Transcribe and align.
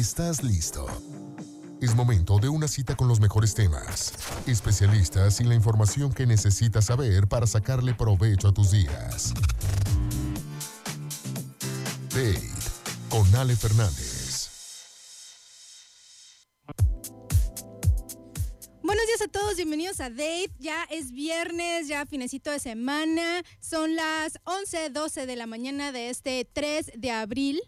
¿Estás 0.00 0.42
listo? 0.42 0.86
Es 1.82 1.94
momento 1.94 2.38
de 2.38 2.48
una 2.48 2.68
cita 2.68 2.96
con 2.96 3.06
los 3.06 3.20
mejores 3.20 3.52
temas, 3.52 4.14
especialistas 4.46 5.42
y 5.42 5.44
la 5.44 5.54
información 5.54 6.10
que 6.10 6.24
necesitas 6.24 6.86
saber 6.86 7.28
para 7.28 7.46
sacarle 7.46 7.92
provecho 7.92 8.48
a 8.48 8.54
tus 8.54 8.70
días. 8.70 9.34
Date 12.08 12.48
con 13.10 13.34
Ale 13.34 13.54
Fernández. 13.54 14.48
Buenos 18.82 19.06
días 19.06 19.20
a 19.22 19.28
todos, 19.28 19.56
bienvenidos 19.56 20.00
a 20.00 20.08
Date. 20.08 20.52
Ya 20.58 20.84
es 20.84 21.12
viernes, 21.12 21.88
ya 21.88 22.06
finecito 22.06 22.50
de 22.50 22.58
semana. 22.58 23.42
Son 23.60 23.94
las 23.96 24.38
11:12 24.44 25.26
de 25.26 25.36
la 25.36 25.46
mañana 25.46 25.92
de 25.92 26.08
este 26.08 26.48
3 26.50 26.92
de 26.96 27.10
abril. 27.10 27.60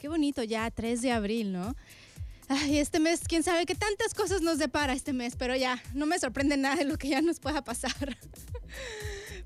Qué 0.00 0.08
bonito 0.08 0.42
ya, 0.42 0.70
3 0.70 1.02
de 1.02 1.12
abril, 1.12 1.52
¿no? 1.52 1.76
Ay, 2.48 2.78
este 2.78 3.00
mes, 3.00 3.20
quién 3.28 3.42
sabe 3.42 3.66
qué 3.66 3.74
tantas 3.74 4.14
cosas 4.14 4.40
nos 4.40 4.58
depara 4.58 4.94
este 4.94 5.12
mes, 5.12 5.36
pero 5.36 5.54
ya, 5.54 5.82
no 5.92 6.06
me 6.06 6.18
sorprende 6.18 6.56
nada 6.56 6.76
de 6.76 6.86
lo 6.86 6.96
que 6.96 7.08
ya 7.08 7.20
nos 7.20 7.38
pueda 7.38 7.62
pasar. 7.62 7.92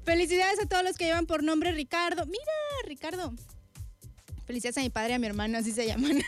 Felicidades 0.04 0.60
a 0.60 0.66
todos 0.66 0.84
los 0.84 0.96
que 0.96 1.06
llevan 1.06 1.26
por 1.26 1.42
nombre 1.42 1.72
Ricardo. 1.72 2.24
Mira, 2.26 2.44
Ricardo. 2.86 3.34
Felicidades 4.46 4.78
a 4.78 4.82
mi 4.82 4.90
padre 4.90 5.10
y 5.10 5.14
a 5.14 5.18
mi 5.18 5.26
hermano, 5.26 5.58
así 5.58 5.72
se 5.72 5.86
llaman. 5.86 6.22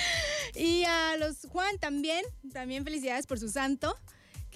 y 0.54 0.84
a 0.84 1.18
los 1.18 1.46
Juan 1.50 1.78
también, 1.78 2.24
también 2.54 2.82
felicidades 2.82 3.26
por 3.26 3.38
su 3.38 3.50
santo. 3.50 3.94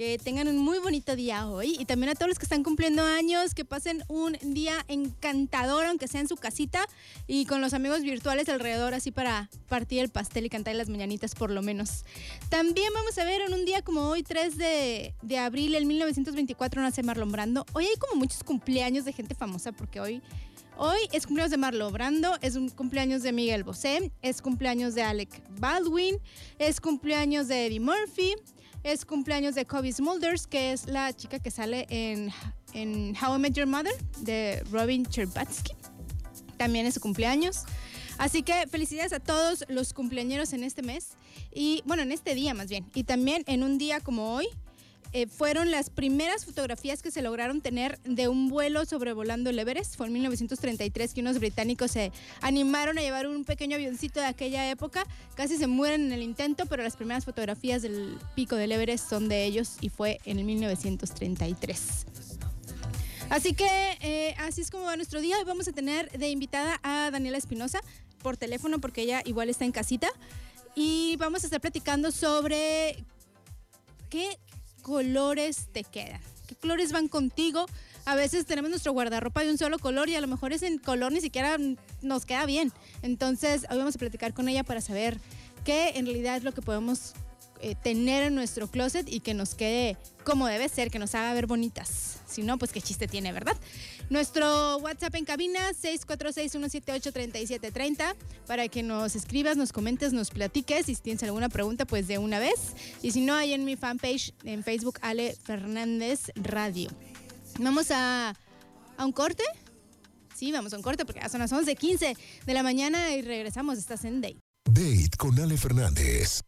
Que 0.01 0.17
tengan 0.17 0.49
un 0.49 0.57
muy 0.57 0.79
bonito 0.79 1.15
día 1.15 1.47
hoy. 1.47 1.77
Y 1.79 1.85
también 1.85 2.09
a 2.09 2.15
todos 2.15 2.29
los 2.29 2.39
que 2.39 2.47
están 2.47 2.63
cumpliendo 2.63 3.03
años, 3.03 3.55
que 3.55 3.67
pasen 3.67 4.03
un 4.09 4.39
día 4.41 4.83
encantador, 4.89 5.85
aunque 5.85 6.09
sea 6.09 6.23
en 6.23 6.27
su 6.27 6.37
casita 6.37 6.87
y 7.27 7.45
con 7.45 7.61
los 7.61 7.75
amigos 7.75 8.01
virtuales 8.01 8.49
alrededor, 8.49 8.95
así 8.95 9.11
para 9.11 9.51
partir 9.69 10.01
el 10.01 10.09
pastel 10.09 10.47
y 10.47 10.49
cantar 10.49 10.75
las 10.75 10.89
mañanitas 10.89 11.35
por 11.35 11.51
lo 11.51 11.61
menos. 11.61 12.07
También 12.49 12.91
vamos 12.95 13.19
a 13.19 13.25
ver 13.25 13.43
en 13.43 13.53
un 13.53 13.67
día 13.67 13.83
como 13.83 14.09
hoy, 14.09 14.23
3 14.23 14.57
de, 14.57 15.15
de 15.21 15.37
abril, 15.37 15.75
el 15.75 15.85
1924, 15.85 16.81
nace 16.81 17.03
Marlon 17.03 17.31
Brando. 17.31 17.67
Hoy 17.75 17.85
hay 17.85 17.99
como 17.99 18.15
muchos 18.15 18.43
cumpleaños 18.43 19.05
de 19.05 19.13
gente 19.13 19.35
famosa 19.35 19.73
porque 19.73 20.01
hoy 20.01 20.23
Hoy 20.83 21.01
es 21.13 21.27
cumpleaños 21.27 21.51
de 21.51 21.59
Marlon 21.59 21.93
Brando, 21.93 22.39
es 22.41 22.57
un 22.57 22.71
cumpleaños 22.71 23.23
de 23.23 23.33
Miguel 23.33 23.65
Bosé, 23.65 24.11
es 24.23 24.41
cumpleaños 24.41 24.95
de 24.95 25.03
Alec 25.03 25.29
Baldwin, 25.59 26.17
es 26.59 26.81
cumpleaños 26.81 27.49
de 27.49 27.67
Eddie 27.67 27.81
Murphy, 27.81 28.35
es 28.83 29.05
cumpleaños 29.05 29.55
de 29.55 29.67
Kobe 29.67 29.93
Smulders, 29.93 30.47
que 30.47 30.73
es 30.73 30.87
la 30.87 31.13
chica 31.13 31.39
que 31.39 31.51
sale 31.51 31.87
en, 31.91 32.33
en 32.73 33.15
How 33.17 33.37
I 33.37 33.39
Met 33.39 33.55
Your 33.55 33.67
Mother, 33.67 33.93
de 34.19 34.63
Robin 34.71 35.05
Cherbatsky. 35.05 35.73
También 36.57 36.87
es 36.87 36.95
su 36.95 37.01
cumpleaños. 37.01 37.65
Así 38.19 38.43
que 38.43 38.67
felicidades 38.67 39.13
a 39.13 39.21
todos 39.21 39.65
los 39.69 39.95
cumpleañeros 39.95 40.53
en 40.53 40.63
este 40.63 40.83
mes 40.83 41.11
y, 41.55 41.83
bueno, 41.87 42.03
en 42.03 42.13
este 42.13 42.35
día 42.35 42.53
más 42.53 42.69
bien. 42.69 42.91
Y 42.95 43.05
también 43.05 43.45
en 43.47 43.63
un 43.63 43.79
día 43.79 44.01
como 44.01 44.35
hoy, 44.35 44.47
eh, 45.13 45.27
fueron 45.27 45.71
las 45.71 45.91
primeras 45.91 46.45
fotografías 46.45 47.03
que 47.03 47.11
se 47.11 47.21
lograron 47.23 47.61
tener 47.61 47.99
de 48.05 48.29
un 48.29 48.49
vuelo 48.49 48.85
sobrevolando 48.85 49.51
el 49.51 49.59
Everest. 49.59 49.97
Fue 49.97 50.07
en 50.07 50.13
1933 50.13 51.15
que 51.15 51.21
unos 51.21 51.39
británicos 51.39 51.91
se 51.91 52.13
animaron 52.41 52.97
a 52.99 53.01
llevar 53.01 53.27
un 53.27 53.45
pequeño 53.45 53.77
avioncito 53.77 54.21
de 54.21 54.27
aquella 54.27 54.71
época. 54.71 55.05
Casi 55.35 55.57
se 55.57 55.67
mueren 55.67 56.07
en 56.07 56.13
el 56.13 56.23
intento, 56.23 56.67
pero 56.67 56.83
las 56.83 56.97
primeras 56.97 57.25
fotografías 57.25 57.83
del 57.83 58.19
pico 58.37 58.55
del 58.55 58.73
Everest 58.73 59.09
son 59.09 59.29
de 59.29 59.45
ellos 59.45 59.77
y 59.81 59.89
fue 59.89 60.21
en 60.25 60.39
el 60.39 60.45
1933. 60.45 62.07
Así 63.31 63.55
que 63.55 63.99
eh, 64.01 64.35
así 64.39 64.61
es 64.61 64.71
como 64.71 64.85
va 64.85 64.97
nuestro 64.97 65.21
día. 65.21 65.39
Hoy 65.39 65.45
vamos 65.45 65.67
a 65.69 65.73
tener 65.73 66.11
de 66.11 66.31
invitada 66.31 66.81
a 66.83 67.11
Daniela 67.11 67.39
Espinosa 67.39 67.81
por 68.23 68.37
teléfono 68.37 68.81
porque 68.81 69.03
ella 69.03 69.23
igual 69.25 69.49
está 69.49 69.65
en 69.65 69.73
casita. 69.73 70.09
Y 70.75 71.17
vamos 71.17 71.43
a 71.43 71.47
estar 71.47 71.61
platicando 71.61 72.13
sobre 72.13 73.05
qué 74.09 74.39
colores 74.81 75.69
te 75.73 75.85
quedan, 75.85 76.21
qué 76.47 76.55
colores 76.55 76.93
van 76.93 77.09
contigo. 77.09 77.67
A 78.07 78.15
veces 78.15 78.47
tenemos 78.47 78.71
nuestro 78.71 78.93
guardarropa 78.93 79.43
de 79.43 79.51
un 79.51 79.59
solo 79.59 79.79
color 79.79 80.09
y 80.09 80.17
a 80.17 80.21
lo 80.21 80.27
mejor 80.27 80.53
ese 80.53 80.79
color 80.81 81.13
ni 81.13 81.21
siquiera 81.21 81.59
nos 82.03 82.25
queda 82.27 82.47
bien. 82.47 82.73
Entonces, 83.03 83.67
hoy 83.71 83.79
vamos 83.79 83.95
a 83.95 83.99
platicar 83.99 84.33
con 84.33 84.49
ella 84.49 84.65
para 84.65 84.81
saber 84.81 85.19
qué 85.65 85.93
en 85.97 86.07
realidad 86.07 86.37
es 86.37 86.43
lo 86.43 86.53
que 86.53 86.63
podemos 86.63 87.13
eh, 87.63 87.75
tener 87.75 88.23
en 88.23 88.35
nuestro 88.35 88.69
closet 88.69 89.07
y 89.07 89.21
que 89.21 89.35
nos 89.35 89.55
quede 89.55 89.99
como 90.25 90.47
debe 90.47 90.69
ser, 90.71 90.91
que 90.91 90.99
nos 90.99 91.15
haga 91.15 91.35
ver 91.35 91.47
bonitas. 91.47 92.19
Si 92.27 92.43
no, 92.43 92.57
pues 92.57 92.73
qué 92.73 92.81
chiste 92.81 93.07
tiene, 93.07 93.33
¿verdad? 93.33 93.57
Nuestro 94.11 94.77
WhatsApp 94.79 95.15
en 95.15 95.25
cabina 95.25 95.71
646-178-3730 95.71 98.17
para 98.45 98.67
que 98.67 98.83
nos 98.83 99.15
escribas, 99.15 99.57
nos 99.57 99.73
comentes, 99.73 100.13
nos 100.13 100.31
platiques. 100.31 100.87
Si 100.87 100.97
tienes 100.97 101.23
alguna 101.23 101.49
pregunta, 101.49 101.87
pues 101.87 102.09
de 102.09 102.19
una 102.19 102.41
vez. 102.41 102.75
Y 103.03 103.13
si 103.13 103.21
no, 103.21 103.35
hay 103.35 103.53
en 103.53 103.65
mi 103.65 103.77
fanpage 103.77 104.35
en 104.43 104.65
Facebook 104.65 104.99
Ale 105.03 105.37
Fernández 105.45 106.33
Radio. 106.35 106.91
Vamos 107.61 107.93
a, 107.93 108.35
a 108.97 109.07
un 109.07 109.13
corte. 109.13 109.45
Sí, 110.35 110.51
vamos 110.51 110.73
a 110.73 110.77
un 110.77 110.83
corte 110.83 111.05
porque 111.05 111.21
ya 111.21 111.29
son 111.29 111.39
las 111.39 111.53
11:15 111.53 112.17
de 112.47 112.55
la 112.55 112.65
mañana 112.65 113.15
y 113.15 113.23
regresamos. 113.23 113.79
Estás 113.79 114.05
en 114.05 114.21
Date. 114.21 114.41
Date 114.65 115.11
con 115.19 115.39
Ale 115.39 115.57
Fernández. 115.57 116.43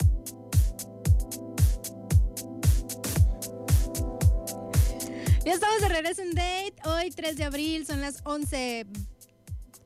Ya 5.44 5.54
estamos 5.54 5.80
de 5.80 5.88
regreso 5.88 6.22
en 6.22 6.36
Date. 6.36 6.74
Hoy 6.84 7.10
3 7.10 7.36
de 7.36 7.42
abril, 7.42 7.84
son 7.84 8.00
las 8.00 8.20
11, 8.24 8.86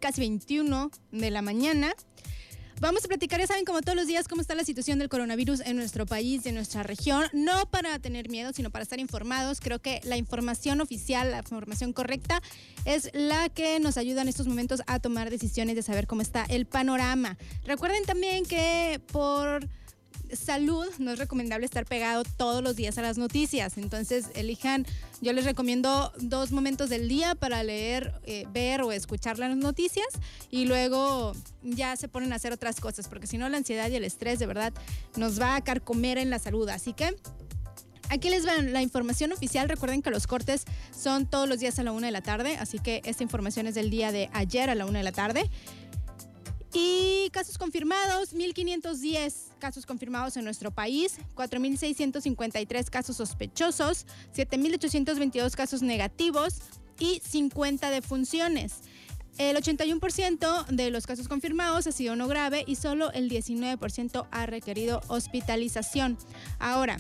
casi 0.01 0.21
21 0.21 0.91
de 1.13 1.31
la 1.31 1.41
mañana. 1.41 1.95
Vamos 2.79 3.07
a 3.07 3.09
platicar, 3.09 3.41
ya 3.41 3.47
saben, 3.47 3.65
como 3.65 3.81
todos 3.81 3.97
los 3.97 4.07
días, 4.07 4.29
cómo 4.29 4.43
está 4.43 4.55
la 4.55 4.65
situación 4.65 4.99
del 4.99 5.09
coronavirus 5.09 5.61
en 5.61 5.77
nuestro 5.77 6.05
país, 6.05 6.45
en 6.45 6.57
nuestra 6.57 6.83
región. 6.83 7.25
No 7.33 7.71
para 7.71 7.99
tener 7.99 8.29
miedo, 8.29 8.53
sino 8.53 8.69
para 8.71 8.83
estar 8.83 9.01
informados. 9.01 9.61
Creo 9.61 9.79
que 9.79 10.03
la 10.05 10.19
información 10.19 10.83
oficial, 10.83 11.31
la 11.31 11.39
información 11.39 11.95
correcta, 11.95 12.43
es 12.85 13.09
la 13.15 13.49
que 13.49 13.81
nos 13.81 13.97
ayuda 13.97 14.21
en 14.21 14.29
estos 14.29 14.47
momentos 14.47 14.83
a 14.87 14.99
tomar 14.99 15.31
decisiones 15.31 15.75
de 15.75 15.83
saber 15.83 16.07
cómo 16.07 16.21
está 16.21 16.45
el 16.51 16.67
panorama. 16.67 17.39
Recuerden 17.65 18.05
también 18.05 18.45
que 18.45 19.01
por 19.11 19.67
salud 20.35 20.87
no 20.99 21.13
es 21.13 21.19
recomendable 21.19 21.67
estar 21.67 21.85
pegado 21.85 22.23
todos 22.37 22.63
los 22.63 22.77
días 22.77 22.99
a 22.99 23.03
las 23.03 23.19
noticias. 23.19 23.79
Entonces, 23.79 24.27
elijan, 24.35 24.87
yo 25.21 25.33
les 25.33 25.45
recomiendo 25.45 26.13
dos 26.19 26.53
momentos 26.53 26.89
del 26.89 27.09
día 27.09 27.35
para 27.35 27.63
leer, 27.63 28.15
eh, 28.25 28.47
ver 28.53 28.83
o 28.83 28.93
escuchar 28.93 29.39
las 29.39 29.57
noticias 29.57 30.07
y 30.51 30.67
luego 30.67 31.33
ya 31.63 31.97
se 31.97 32.09
ponen 32.09 32.33
a 32.33 32.37
hacer 32.37 32.53
otras 32.53 32.81
cosas, 32.81 33.09
porque 33.09 33.27
si 33.27 33.39
no 33.39 33.49
la 33.49 33.57
ansiedad 33.57 33.91
y 33.91 33.97
el 33.97 34.05
estrés 34.05 34.39
de 34.39 34.47
verdad 34.47 34.73
nos 35.17 35.41
va 35.41 35.57
a 35.57 35.65
carcomer 35.65 36.19
en 36.19 36.31
la 36.31 36.39
salud. 36.39 36.69
Así 36.69 36.93
que... 36.93 37.17
Aquí 38.09 38.31
les 38.31 38.47
van 38.47 38.73
la 38.73 38.83
información 38.83 39.33
oficial. 39.33 39.69
Recuerden 39.69 40.01
que 40.01 40.11
los 40.11 40.29
cortes 40.29 40.65
son 40.97 41.27
todos 41.27 41.49
los 41.49 41.59
días 41.59 41.79
a 41.81 41.83
la 41.83 41.91
una 41.91 42.07
de 42.07 42.13
la 42.13 42.23
tarde, 42.23 42.57
así 42.57 42.79
que 42.79 43.03
esta 43.05 43.25
información 43.25 43.67
es 43.67 43.75
del 43.75 43.91
día 43.91 44.13
de 44.13 44.31
ayer 44.33 44.71
a 44.71 44.77
la 44.77 44.87
una 44.87 44.99
de 44.99 45.05
la 45.05 45.11
tarde. 45.11 45.51
Y 46.79 47.31
casos 47.31 47.57
confirmados, 47.57 48.35
1.510 48.35 49.33
casos 49.59 49.87
confirmados 49.87 50.37
en 50.37 50.45
nuestro 50.45 50.71
país, 50.71 51.17
4.653 51.35 52.91
casos 52.91 53.17
sospechosos, 53.17 54.05
7.822 54.37 55.55
casos 55.55 55.81
negativos 55.81 56.59
y 56.99 57.23
50 57.27 57.89
defunciones. 57.89 58.81
El 59.39 59.57
81% 59.57 60.67
de 60.67 60.91
los 60.91 61.07
casos 61.07 61.29
confirmados 61.29 61.87
ha 61.87 61.93
sido 61.93 62.15
no 62.15 62.29
grave 62.29 62.63
y 62.67 62.77
solo 62.77 63.11
el 63.13 63.31
19% 63.31 64.27
ha 64.31 64.45
requerido 64.45 65.01
hospitalización. 65.09 66.19
Ahora, 66.59 66.99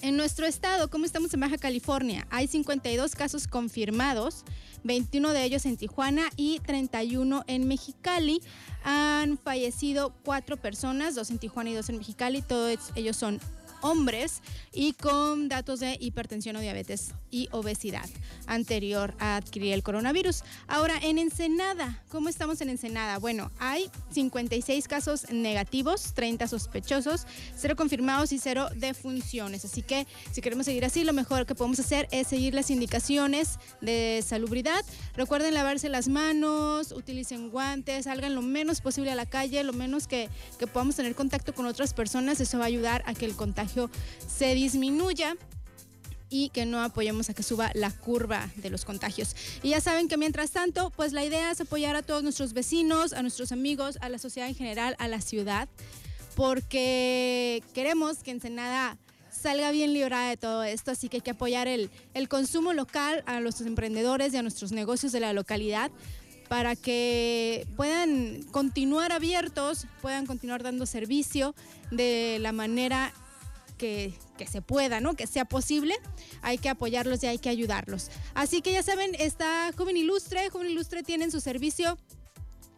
en 0.00 0.16
nuestro 0.16 0.46
estado, 0.46 0.90
¿cómo 0.90 1.04
estamos 1.04 1.32
en 1.34 1.40
Baja 1.40 1.58
California? 1.58 2.26
Hay 2.30 2.46
52 2.46 3.14
casos 3.14 3.46
confirmados, 3.46 4.44
21 4.84 5.32
de 5.32 5.44
ellos 5.44 5.66
en 5.66 5.76
Tijuana 5.76 6.30
y 6.36 6.60
31 6.60 7.44
en 7.46 7.66
Mexicali. 7.66 8.40
Han 8.84 9.38
fallecido 9.38 10.14
cuatro 10.24 10.56
personas, 10.56 11.14
dos 11.14 11.30
en 11.30 11.38
Tijuana 11.38 11.70
y 11.70 11.74
dos 11.74 11.88
en 11.88 11.98
Mexicali. 11.98 12.42
Todos 12.42 12.78
ellos 12.94 13.16
son 13.16 13.40
hombres 13.80 14.42
y 14.72 14.92
con 14.92 15.48
datos 15.48 15.80
de 15.80 15.96
hipertensión 16.00 16.56
o 16.56 16.60
diabetes 16.60 17.12
y 17.30 17.48
obesidad 17.52 18.08
anterior 18.46 19.14
a 19.18 19.36
adquirir 19.36 19.72
el 19.74 19.82
coronavirus. 19.82 20.42
Ahora, 20.66 20.98
en 21.02 21.18
Ensenada, 21.18 22.02
¿cómo 22.08 22.28
estamos 22.28 22.60
en 22.60 22.70
Ensenada? 22.70 23.18
Bueno, 23.18 23.50
hay 23.58 23.90
56 24.12 24.88
casos 24.88 25.30
negativos, 25.30 26.14
30 26.14 26.48
sospechosos, 26.48 27.26
cero 27.56 27.76
confirmados 27.76 28.32
y 28.32 28.38
cero 28.38 28.68
defunciones. 28.74 29.64
Así 29.64 29.82
que 29.82 30.06
si 30.32 30.40
queremos 30.40 30.66
seguir 30.66 30.84
así, 30.84 31.04
lo 31.04 31.12
mejor 31.12 31.46
que 31.46 31.54
podemos 31.54 31.78
hacer 31.78 32.08
es 32.10 32.28
seguir 32.28 32.54
las 32.54 32.70
indicaciones 32.70 33.58
de 33.80 34.24
salubridad. 34.26 34.84
Recuerden 35.14 35.54
lavarse 35.54 35.88
las 35.88 36.08
manos, 36.08 36.92
utilicen 36.92 37.50
guantes, 37.50 38.04
salgan 38.04 38.34
lo 38.34 38.42
menos 38.42 38.80
posible 38.80 39.10
a 39.10 39.14
la 39.14 39.26
calle, 39.26 39.62
lo 39.64 39.72
menos 39.72 40.06
que, 40.06 40.28
que 40.58 40.66
podamos 40.66 40.96
tener 40.96 41.14
contacto 41.14 41.54
con 41.54 41.66
otras 41.66 41.92
personas. 41.92 42.40
Eso 42.40 42.58
va 42.58 42.64
a 42.64 42.68
ayudar 42.68 43.02
a 43.06 43.14
que 43.14 43.26
el 43.26 43.36
contagio 43.36 43.67
se 44.26 44.54
disminuya 44.54 45.36
y 46.30 46.50
que 46.50 46.66
no 46.66 46.82
apoyemos 46.82 47.30
a 47.30 47.34
que 47.34 47.42
suba 47.42 47.70
la 47.74 47.90
curva 47.90 48.50
de 48.56 48.68
los 48.68 48.84
contagios. 48.84 49.34
Y 49.62 49.70
ya 49.70 49.80
saben 49.80 50.08
que 50.08 50.18
mientras 50.18 50.50
tanto, 50.50 50.90
pues 50.90 51.12
la 51.12 51.24
idea 51.24 51.50
es 51.50 51.60
apoyar 51.60 51.96
a 51.96 52.02
todos 52.02 52.22
nuestros 52.22 52.52
vecinos, 52.52 53.14
a 53.14 53.22
nuestros 53.22 53.50
amigos, 53.50 53.96
a 54.02 54.08
la 54.08 54.18
sociedad 54.18 54.48
en 54.48 54.54
general, 54.54 54.94
a 54.98 55.08
la 55.08 55.20
ciudad 55.20 55.68
porque 56.38 57.64
queremos 57.74 58.22
que 58.22 58.30
Ensenada 58.30 58.96
salga 59.28 59.72
bien 59.72 59.92
librada 59.92 60.28
de 60.28 60.36
todo 60.36 60.62
esto, 60.62 60.92
así 60.92 61.08
que 61.08 61.16
hay 61.16 61.20
que 61.20 61.32
apoyar 61.32 61.66
el, 61.66 61.90
el 62.14 62.28
consumo 62.28 62.72
local 62.72 63.24
a 63.26 63.40
los 63.40 63.60
emprendedores 63.60 64.32
y 64.32 64.36
a 64.36 64.42
nuestros 64.42 64.70
negocios 64.70 65.10
de 65.10 65.18
la 65.18 65.32
localidad 65.32 65.90
para 66.48 66.76
que 66.76 67.66
puedan 67.76 68.44
continuar 68.52 69.10
abiertos, 69.10 69.88
puedan 70.00 70.26
continuar 70.26 70.62
dando 70.62 70.86
servicio 70.86 71.56
de 71.90 72.38
la 72.40 72.52
manera 72.52 73.12
que, 73.78 74.12
se 74.50 74.60
pueda, 74.60 75.00
¿no? 75.00 75.14
Que 75.14 75.26
sea 75.26 75.46
posible. 75.46 75.94
Hay 76.42 76.58
que 76.58 76.68
apoyarlos 76.68 77.22
y 77.22 77.26
hay 77.26 77.38
que 77.38 77.48
ayudarlos. 77.48 78.10
Así 78.34 78.60
que 78.60 78.72
ya 78.72 78.82
saben, 78.82 79.14
está 79.18 79.72
Joven 79.76 79.96
Ilustre. 79.96 80.50
Joven 80.50 80.70
Ilustre 80.70 81.02
tienen 81.02 81.30
su 81.30 81.40
servicio 81.40 81.96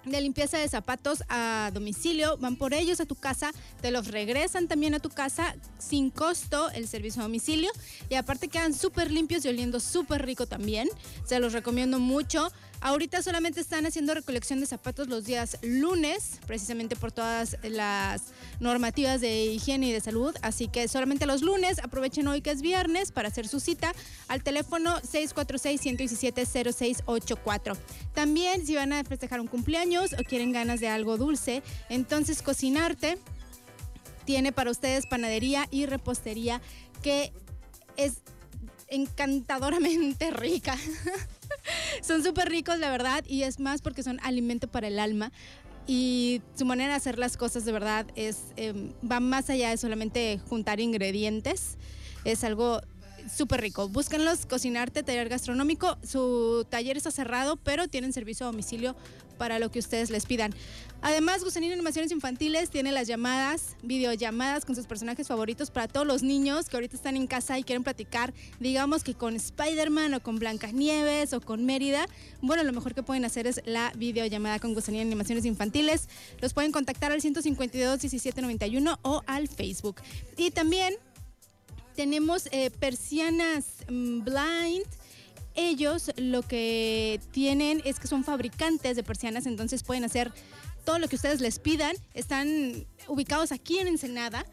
de 0.05 0.21
limpieza 0.21 0.57
de 0.59 0.69
zapatos 0.69 1.23
a 1.29 1.71
domicilio, 1.75 2.39
van 2.39 2.57
por 2.57 2.73
ellos 2.73 3.01
a 3.01 3.07
tu 3.07 3.17
casa, 3.17 3.53
te 3.83 3.91
los 3.91 4.09
regresan 4.09 4.67
también 4.67 4.95
a 4.95 4.99
tu 4.99 5.11
casa 5.11 5.57
sin 5.79 6.11
costo 6.11 6.71
el 6.71 6.89
servicio 6.89 7.21
a 7.21 7.25
domicilio 7.25 7.71
y 8.09 8.15
aparte 8.15 8.49
quedan 8.49 8.73
súper 8.73 9.11
limpios 9.11 9.45
y 9.45 9.49
oliendo 9.49 9.79
súper 9.79 10.25
rico 10.25 10.47
también, 10.47 10.89
se 11.27 11.39
los 11.39 11.53
recomiendo 11.53 11.99
mucho. 11.99 12.51
Ahorita 12.83 13.23
solamente 13.23 13.61
están 13.61 13.85
haciendo 13.85 14.15
recolección 14.15 14.59
de 14.59 14.65
zapatos 14.67 15.09
los 15.09 15.27
días 15.27 15.59
lunes, 15.63 16.41
precisamente 16.47 16.97
por 16.97 17.13
todas 17.13 17.59
las 17.63 18.23
normativas 18.59 19.21
de 19.21 19.45
higiene 19.45 19.89
y 19.89 19.93
de 19.93 20.01
salud. 20.01 20.35
Así 20.41 20.67
que 20.67 20.89
solamente 20.89 21.27
los 21.27 21.43
lunes, 21.43 21.79
aprovechen 21.79 22.27
hoy 22.27 22.41
que 22.41 22.51
es 22.51 22.63
viernes 22.63 23.13
para 23.13 23.29
hacer 23.29 23.49
su 23.49 23.61
cita 23.61 23.93
al 24.29 24.43
teléfono 24.43 24.99
646-117-0684. 25.03 27.77
También 28.15 28.65
si 28.65 28.77
van 28.77 28.95
a 28.95 29.05
festejar 29.05 29.43
un 29.43 29.47
cumpleaños 29.47 30.15
o 30.15 30.25
quieren 30.25 30.53
ganas 30.53 30.81
de 30.81 30.89
algo 30.89 31.19
dulce, 31.19 31.63
entonces 31.91 32.41
cocinarte 32.41 33.19
tiene 34.25 34.53
para 34.53 34.71
ustedes 34.71 35.05
panadería 35.07 35.67
y 35.71 35.85
repostería 35.85 36.63
que 37.03 37.35
es 37.97 38.23
encantadoramente 38.91 40.31
rica. 40.33 40.77
son 42.03 42.23
súper 42.23 42.49
ricos, 42.49 42.79
la 42.79 42.91
verdad, 42.91 43.25
y 43.27 43.45
es 43.45 43.61
más 43.61 43.83
porque 43.83 44.03
son 44.03 44.21
alimento 44.23 44.69
para 44.69 44.89
el 44.89 44.99
alma. 44.99 45.33
Y 45.87 46.43
su 46.55 46.67
manera 46.67 46.93
de 46.93 46.97
hacer 46.97 47.19
las 47.19 47.37
cosas 47.37 47.65
de 47.65 47.73
verdad 47.73 48.07
es 48.15 48.53
eh, 48.57 48.93
va 49.11 49.19
más 49.19 49.51
allá 49.51 49.71
de 49.71 49.77
solamente 49.77 50.41
juntar 50.49 50.79
ingredientes. 50.79 51.79
Es 52.25 52.45
algo 52.45 52.81
súper 53.29 53.61
rico. 53.61 53.89
Búsquenlos, 53.89 54.47
cocinarte, 54.47 55.03
taller 55.03 55.29
gastronómico. 55.29 55.99
Su 56.03 56.67
taller 56.69 56.97
está 56.97 57.11
cerrado, 57.11 57.57
pero 57.57 57.89
tienen 57.89 58.13
servicio 58.13 58.47
a 58.47 58.51
domicilio 58.51 58.97
para 59.41 59.59
lo 59.59 59.71
que 59.71 59.79
ustedes 59.79 60.11
les 60.11 60.27
pidan. 60.27 60.55
Además, 61.01 61.43
Gusanino 61.43 61.73
Animaciones 61.73 62.13
Infantiles 62.13 62.69
tiene 62.69 62.93
las 62.93 63.09
llamadas, 63.09 63.77
videollamadas 63.83 64.67
con 64.67 64.77
sus 64.77 64.87
personajes 64.87 65.27
favoritos 65.27 65.71
para 65.71 65.89
todos 65.89 66.07
los 66.07 66.23
niños 66.23 66.69
que 66.69 66.77
ahorita 66.77 66.95
están 66.95 67.17
en 67.17 67.27
casa 67.27 67.59
y 67.59 67.63
quieren 67.63 67.83
platicar, 67.83 68.35
digamos 68.59 69.03
que 69.03 69.15
con 69.15 69.35
Spider-Man 69.35 70.13
o 70.13 70.21
con 70.21 70.39
Blancanieves 70.39 71.33
o 71.33 71.41
con 71.41 71.65
Mérida. 71.65 72.07
Bueno, 72.43 72.65
lo 72.65 72.73
mejor 72.75 72.95
que 72.95 73.03
pueden 73.03 73.25
hacer 73.25 73.47
es 73.47 73.63
la 73.65 73.95
videollamada 73.97 74.59
con 74.59 74.75
Gusanino 74.75 75.01
Animaciones 75.01 75.47
Infantiles. 75.47 76.11
Los 76.43 76.53
pueden 76.53 76.71
contactar 76.71 77.11
al 77.11 77.23
152 77.23 78.03
1791 78.03 78.99
o 79.01 79.23
al 79.27 79.49
Facebook. 79.49 80.03
Y 80.37 80.51
también 80.51 80.95
tenemos 81.95 82.49
eh, 82.53 82.71
persianas 82.71 83.67
mm, 83.89 84.21
blind. 84.25 84.87
Ellos 85.55 86.13
lo 86.17 86.43
que 86.43 87.21
tienen 87.33 87.83
es 87.85 87.99
que 87.99 88.07
son 88.07 88.25
fabricantes 88.25 88.97
de 88.97 89.03
persianas, 89.03 89.47
entonces 89.47 89.83
pueden 89.83 90.05
hacer 90.05 90.33
todo 90.85 90.99
lo 90.99 91.09
que 91.09 91.17
ustedes 91.17 91.41
les 91.41 91.59
pidan. 91.59 91.97
Están 92.15 92.87
ubicados 93.09 93.53
aquí 93.53 93.79
en 93.79 93.89
Ensenada. 93.89 94.45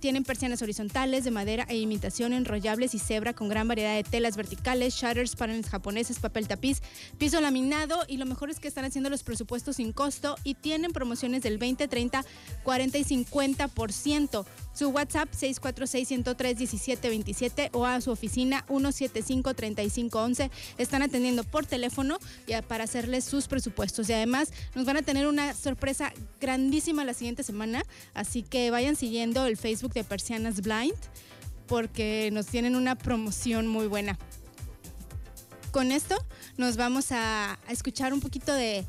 Tienen 0.00 0.22
persianas 0.22 0.62
horizontales 0.62 1.24
de 1.24 1.32
madera 1.32 1.66
e 1.68 1.76
imitación, 1.76 2.32
enrollables 2.32 2.94
y 2.94 3.00
cebra 3.00 3.32
con 3.32 3.48
gran 3.48 3.66
variedad 3.66 3.96
de 3.96 4.04
telas 4.04 4.36
verticales, 4.36 4.94
shutters, 4.94 5.34
paneles 5.34 5.68
japoneses, 5.68 6.20
papel 6.20 6.46
tapiz, 6.46 6.80
piso 7.18 7.40
laminado 7.40 8.04
y 8.06 8.16
lo 8.16 8.24
mejor 8.24 8.50
es 8.50 8.60
que 8.60 8.68
están 8.68 8.84
haciendo 8.84 9.10
los 9.10 9.24
presupuestos 9.24 9.76
sin 9.76 9.92
costo 9.92 10.36
y 10.44 10.54
tienen 10.54 10.92
promociones 10.92 11.42
del 11.42 11.58
20, 11.58 11.88
30, 11.88 12.24
40 12.62 12.98
y 12.98 13.04
50%. 13.04 14.46
Su 14.80 14.88
WhatsApp 14.88 15.30
646-103-1727 15.34 17.68
o 17.74 17.84
a 17.84 18.00
su 18.00 18.10
oficina 18.10 18.64
175-3511. 18.68 20.50
Están 20.78 21.02
atendiendo 21.02 21.44
por 21.44 21.66
teléfono 21.66 22.18
para 22.66 22.84
hacerles 22.84 23.26
sus 23.26 23.46
presupuestos. 23.46 24.08
Y 24.08 24.14
además 24.14 24.54
nos 24.74 24.86
van 24.86 24.96
a 24.96 25.02
tener 25.02 25.26
una 25.26 25.52
sorpresa 25.52 26.14
grandísima 26.40 27.04
la 27.04 27.12
siguiente 27.12 27.42
semana. 27.42 27.82
Así 28.14 28.42
que 28.42 28.70
vayan 28.70 28.96
siguiendo 28.96 29.44
el 29.44 29.58
Facebook 29.58 29.92
de 29.92 30.02
Persianas 30.02 30.62
Blind 30.62 30.96
porque 31.66 32.30
nos 32.32 32.46
tienen 32.46 32.74
una 32.74 32.96
promoción 32.96 33.66
muy 33.66 33.86
buena. 33.86 34.18
Con 35.72 35.92
esto 35.92 36.16
nos 36.56 36.78
vamos 36.78 37.12
a, 37.12 37.58
escuchar 37.68 38.14
un 38.14 38.20
poquito 38.20 38.54
de, 38.54 38.86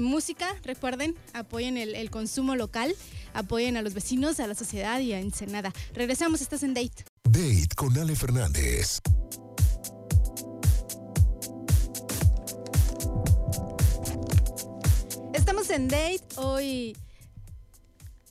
música. 0.00 0.48
Recuerden, 0.62 1.14
apoyen 1.34 1.76
el 1.76 2.10
consumo 2.10 2.56
local 2.56 2.96
apoyen 3.34 3.76
a 3.76 3.82
los 3.82 3.92
vecinos, 3.92 4.40
a 4.40 4.46
la 4.46 4.54
sociedad 4.54 4.98
y 5.00 5.12
a 5.12 5.20
Ensenada. 5.20 5.72
Regresamos, 5.92 6.40
estás 6.40 6.62
en 6.62 6.72
Date. 6.72 7.04
Date 7.24 7.68
con 7.76 7.96
Ale 7.98 8.16
Fernández. 8.16 9.00
Estamos 15.34 15.68
en 15.70 15.88
Date 15.88 16.22
hoy 16.36 16.96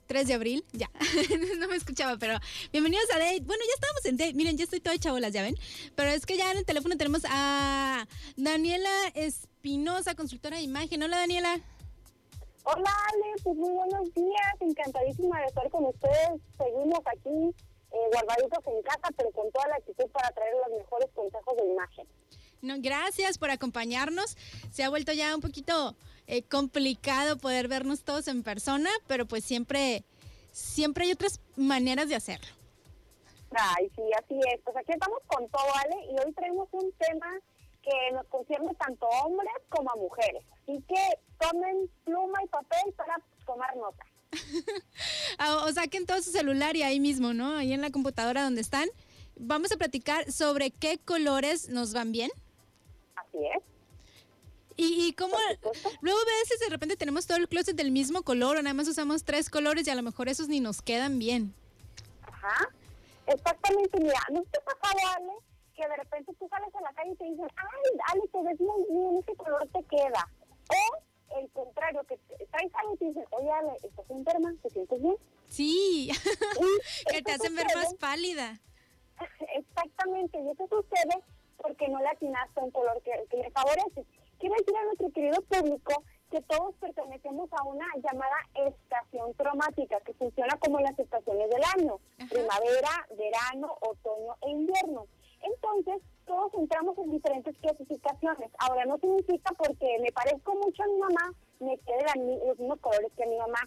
3 0.08 0.28
de 0.28 0.34
abril, 0.34 0.66
ya, 0.74 0.90
no 1.60 1.68
me 1.68 1.76
escuchaba, 1.76 2.18
pero 2.18 2.38
bienvenidos 2.72 3.06
a 3.16 3.20
Date. 3.20 3.42
Bueno, 3.42 3.64
ya 3.68 3.74
estamos 3.74 4.06
en 4.06 4.18
Date, 4.18 4.34
miren, 4.34 4.58
ya 4.58 4.64
estoy 4.64 4.80
toda 4.80 4.98
chabolas, 4.98 5.34
ya 5.34 5.42
ven, 5.42 5.56
pero 5.96 6.10
es 6.12 6.26
que 6.26 6.38
ya 6.38 6.52
en 6.52 6.60
el 6.60 6.66
teléfono 6.66 6.96
tenemos 6.98 7.24
a 7.30 8.08
Daniela 8.36 8.92
Espinosa, 9.16 10.16
consultora 10.16 10.58
de 10.58 10.64
imagen. 10.64 11.02
Hola, 11.04 11.18
Daniela. 11.18 11.62
Hola 12.66 12.90
Ale, 13.12 13.34
pues 13.44 13.58
muy 13.58 13.72
buenos 13.72 14.14
días, 14.14 14.56
encantadísima 14.62 15.40
de 15.42 15.48
estar 15.48 15.70
con 15.70 15.86
ustedes. 15.86 16.42
Seguimos 16.58 17.00
aquí 17.06 17.54
eh, 17.92 17.98
guardaditos 18.12 18.66
en 18.68 18.82
casa, 18.84 19.10
pero 19.18 19.32
con 19.32 19.52
toda 19.52 19.68
la 19.68 19.76
actitud 19.76 20.10
para 20.12 20.30
traer 20.32 20.54
los 20.66 20.78
mejores 20.80 21.10
consejos 21.14 21.58
de 21.58 21.66
imagen. 21.66 22.08
No, 22.62 22.76
gracias 22.80 23.38
por 23.38 23.50
acompañarnos. 23.50 24.38
Se 24.72 24.84
ha 24.84 24.90
vuelto 24.90 25.12
ya 25.12 25.36
un 25.36 25.42
poquito 25.42 25.96
eh, 26.26 26.44
complicado 26.44 27.38
poder 27.38 27.68
vernos 27.68 28.06
todos 28.06 28.30
en 28.30 28.44
persona, 28.44 28.90
pero 29.08 29.26
pues 29.26 29.44
siempre, 29.44 30.06
siempre 30.54 31.04
hay 31.04 31.12
otras 31.12 31.42
maneras 31.58 32.08
de 32.08 32.16
hacerlo. 32.16 32.48
Ay, 33.52 33.92
sí, 33.94 34.04
así 34.18 34.40
es. 34.54 34.62
Pues 34.64 34.78
aquí 34.78 34.94
estamos 34.94 35.20
con 35.28 35.50
todo, 35.50 35.68
Ale, 35.84 36.06
y 36.06 36.26
hoy 36.26 36.32
traemos 36.32 36.70
un 36.72 36.94
tema 36.94 37.28
que 37.84 38.12
nos 38.14 38.26
concierne 38.28 38.74
tanto 38.76 39.06
a 39.06 39.26
hombres 39.26 39.52
como 39.70 39.92
a 39.92 39.96
mujeres. 39.96 40.44
Así 40.64 40.82
que 40.88 41.20
tomen 41.40 41.90
pluma 42.06 42.40
y 42.44 42.48
papel 42.48 42.94
para 42.96 43.16
tomar 43.46 43.76
nota. 43.76 44.06
Ah, 45.40 45.66
o 45.66 45.72
saquen 45.72 46.06
todo 46.06 46.22
su 46.22 46.32
celular 46.32 46.76
y 46.76 46.84
ahí 46.84 47.00
mismo, 47.00 47.34
¿no? 47.34 47.58
Ahí 47.58 47.74
en 47.74 47.82
la 47.82 47.90
computadora 47.90 48.44
donde 48.44 48.62
están. 48.62 48.88
Vamos 49.36 49.72
a 49.72 49.78
platicar 49.78 50.32
sobre 50.32 50.70
qué 50.70 51.00
colores 51.00 51.70
nos 51.70 51.92
van 51.92 52.12
bien. 52.12 52.30
Así 53.16 53.40
es. 53.56 53.64
Y, 54.78 55.08
y 55.08 55.14
cómo 55.14 55.36
luego 56.02 56.20
a 56.20 56.26
veces 56.26 56.60
de 56.60 56.70
repente 56.70 56.96
tenemos 56.96 57.26
todo 57.26 57.40
el 57.40 57.50
closet 57.50 57.76
del 57.76 57.92
mismo 57.92 58.22
color 58.22 58.58
o 58.58 58.62
nada 58.62 58.76
más 58.76 58.88
usamos 58.88 59.24
tres 59.24 59.50
colores 59.50 59.88
y 59.88 59.90
a 59.90 59.96
lo 59.96 60.04
mejor 60.04 60.30
esos 60.30 60.48
ni 60.48 60.60
nos 60.60 60.84
quedan 60.84 61.18
bien. 61.18 61.54
Ajá, 62.22 62.70
exactamente. 63.26 64.00
Mira, 64.00 64.20
¿no 64.32 64.44
te 64.44 64.60
pasa, 64.62 65.16
Ale? 65.16 65.34
Que 65.84 65.90
de 65.90 65.98
repente 65.98 66.34
tú 66.40 66.48
sales 66.48 66.74
a 66.76 66.82
la 66.82 66.94
calle 66.94 67.12
y 67.12 67.16
te 67.16 67.26
dicen, 67.26 67.48
ay, 67.58 68.00
Ale, 68.12 68.28
te 68.32 68.42
ves 68.42 68.60
muy 68.60 68.86
bien, 68.90 69.18
ese 69.18 69.36
color 69.36 69.68
te 69.68 69.84
queda. 69.84 70.30
O 70.70 71.40
el 71.40 71.50
contrario, 71.52 72.04
que 72.04 72.18
traes 72.52 72.72
algo 72.76 72.94
y 72.94 72.98
te 72.98 73.06
dicen, 73.06 73.26
oye, 73.32 73.52
Ale, 73.52 73.74
¿estás 73.84 74.10
enferma? 74.10 74.54
¿Te 74.62 74.70
sientes 74.70 75.02
bien? 75.02 75.16
Sí, 75.48 76.12
que 77.12 77.22
te 77.22 77.32
hacen 77.32 77.56
ver 77.56 77.68
más 77.76 77.94
pálida. 77.96 78.60
Exactamente, 79.56 80.40
y 80.40 80.50
eso 80.50 80.68
sucede 80.68 81.22
porque 81.58 81.88
no 81.90 82.00
le 82.00 82.10
atinaste 82.10 82.60
a 82.60 82.64
un 82.64 82.72
color 82.72 83.02
que, 83.04 83.12
que 83.30 83.38
le 83.38 83.52
favorece. 83.52 84.06
Quiero 84.40 84.56
decir 84.56 84.76
a 84.76 84.86
nuestro 84.86 85.12
querido 85.12 85.42
público 85.44 86.04
que 86.30 86.42
todos 86.42 86.76
pertenecemos 86.76 87.50
a 87.54 87.64
una 87.64 87.86
llamada 88.04 88.36
estación 88.56 89.34
traumática 89.36 90.00
que 90.02 90.14
funciona 90.14 90.58
como 90.58 90.80
las 90.80 90.98
estaciones 90.98 91.50
del 91.50 91.62
año, 91.78 92.00
primavera, 92.30 93.08
verano, 93.18 93.78
otoño 93.82 94.36
e 94.42 94.50
invierno. 94.50 95.06
Entonces, 95.44 96.02
todos 96.26 96.54
entramos 96.56 96.98
en 96.98 97.12
diferentes 97.12 97.56
clasificaciones. 97.58 98.50
Ahora, 98.60 98.86
no 98.86 98.98
significa 98.98 99.54
porque 99.58 100.00
me 100.02 100.12
parezco 100.12 100.56
mucho 100.56 100.84
a 100.84 100.88
mi 100.88 100.98
mamá, 100.98 101.34
me 101.60 101.78
queden 101.80 102.40
los 102.48 102.58
mismos 102.58 102.80
colores 102.80 103.12
que 103.16 103.24
a 103.24 103.28
mi 103.28 103.38
mamá. 103.38 103.60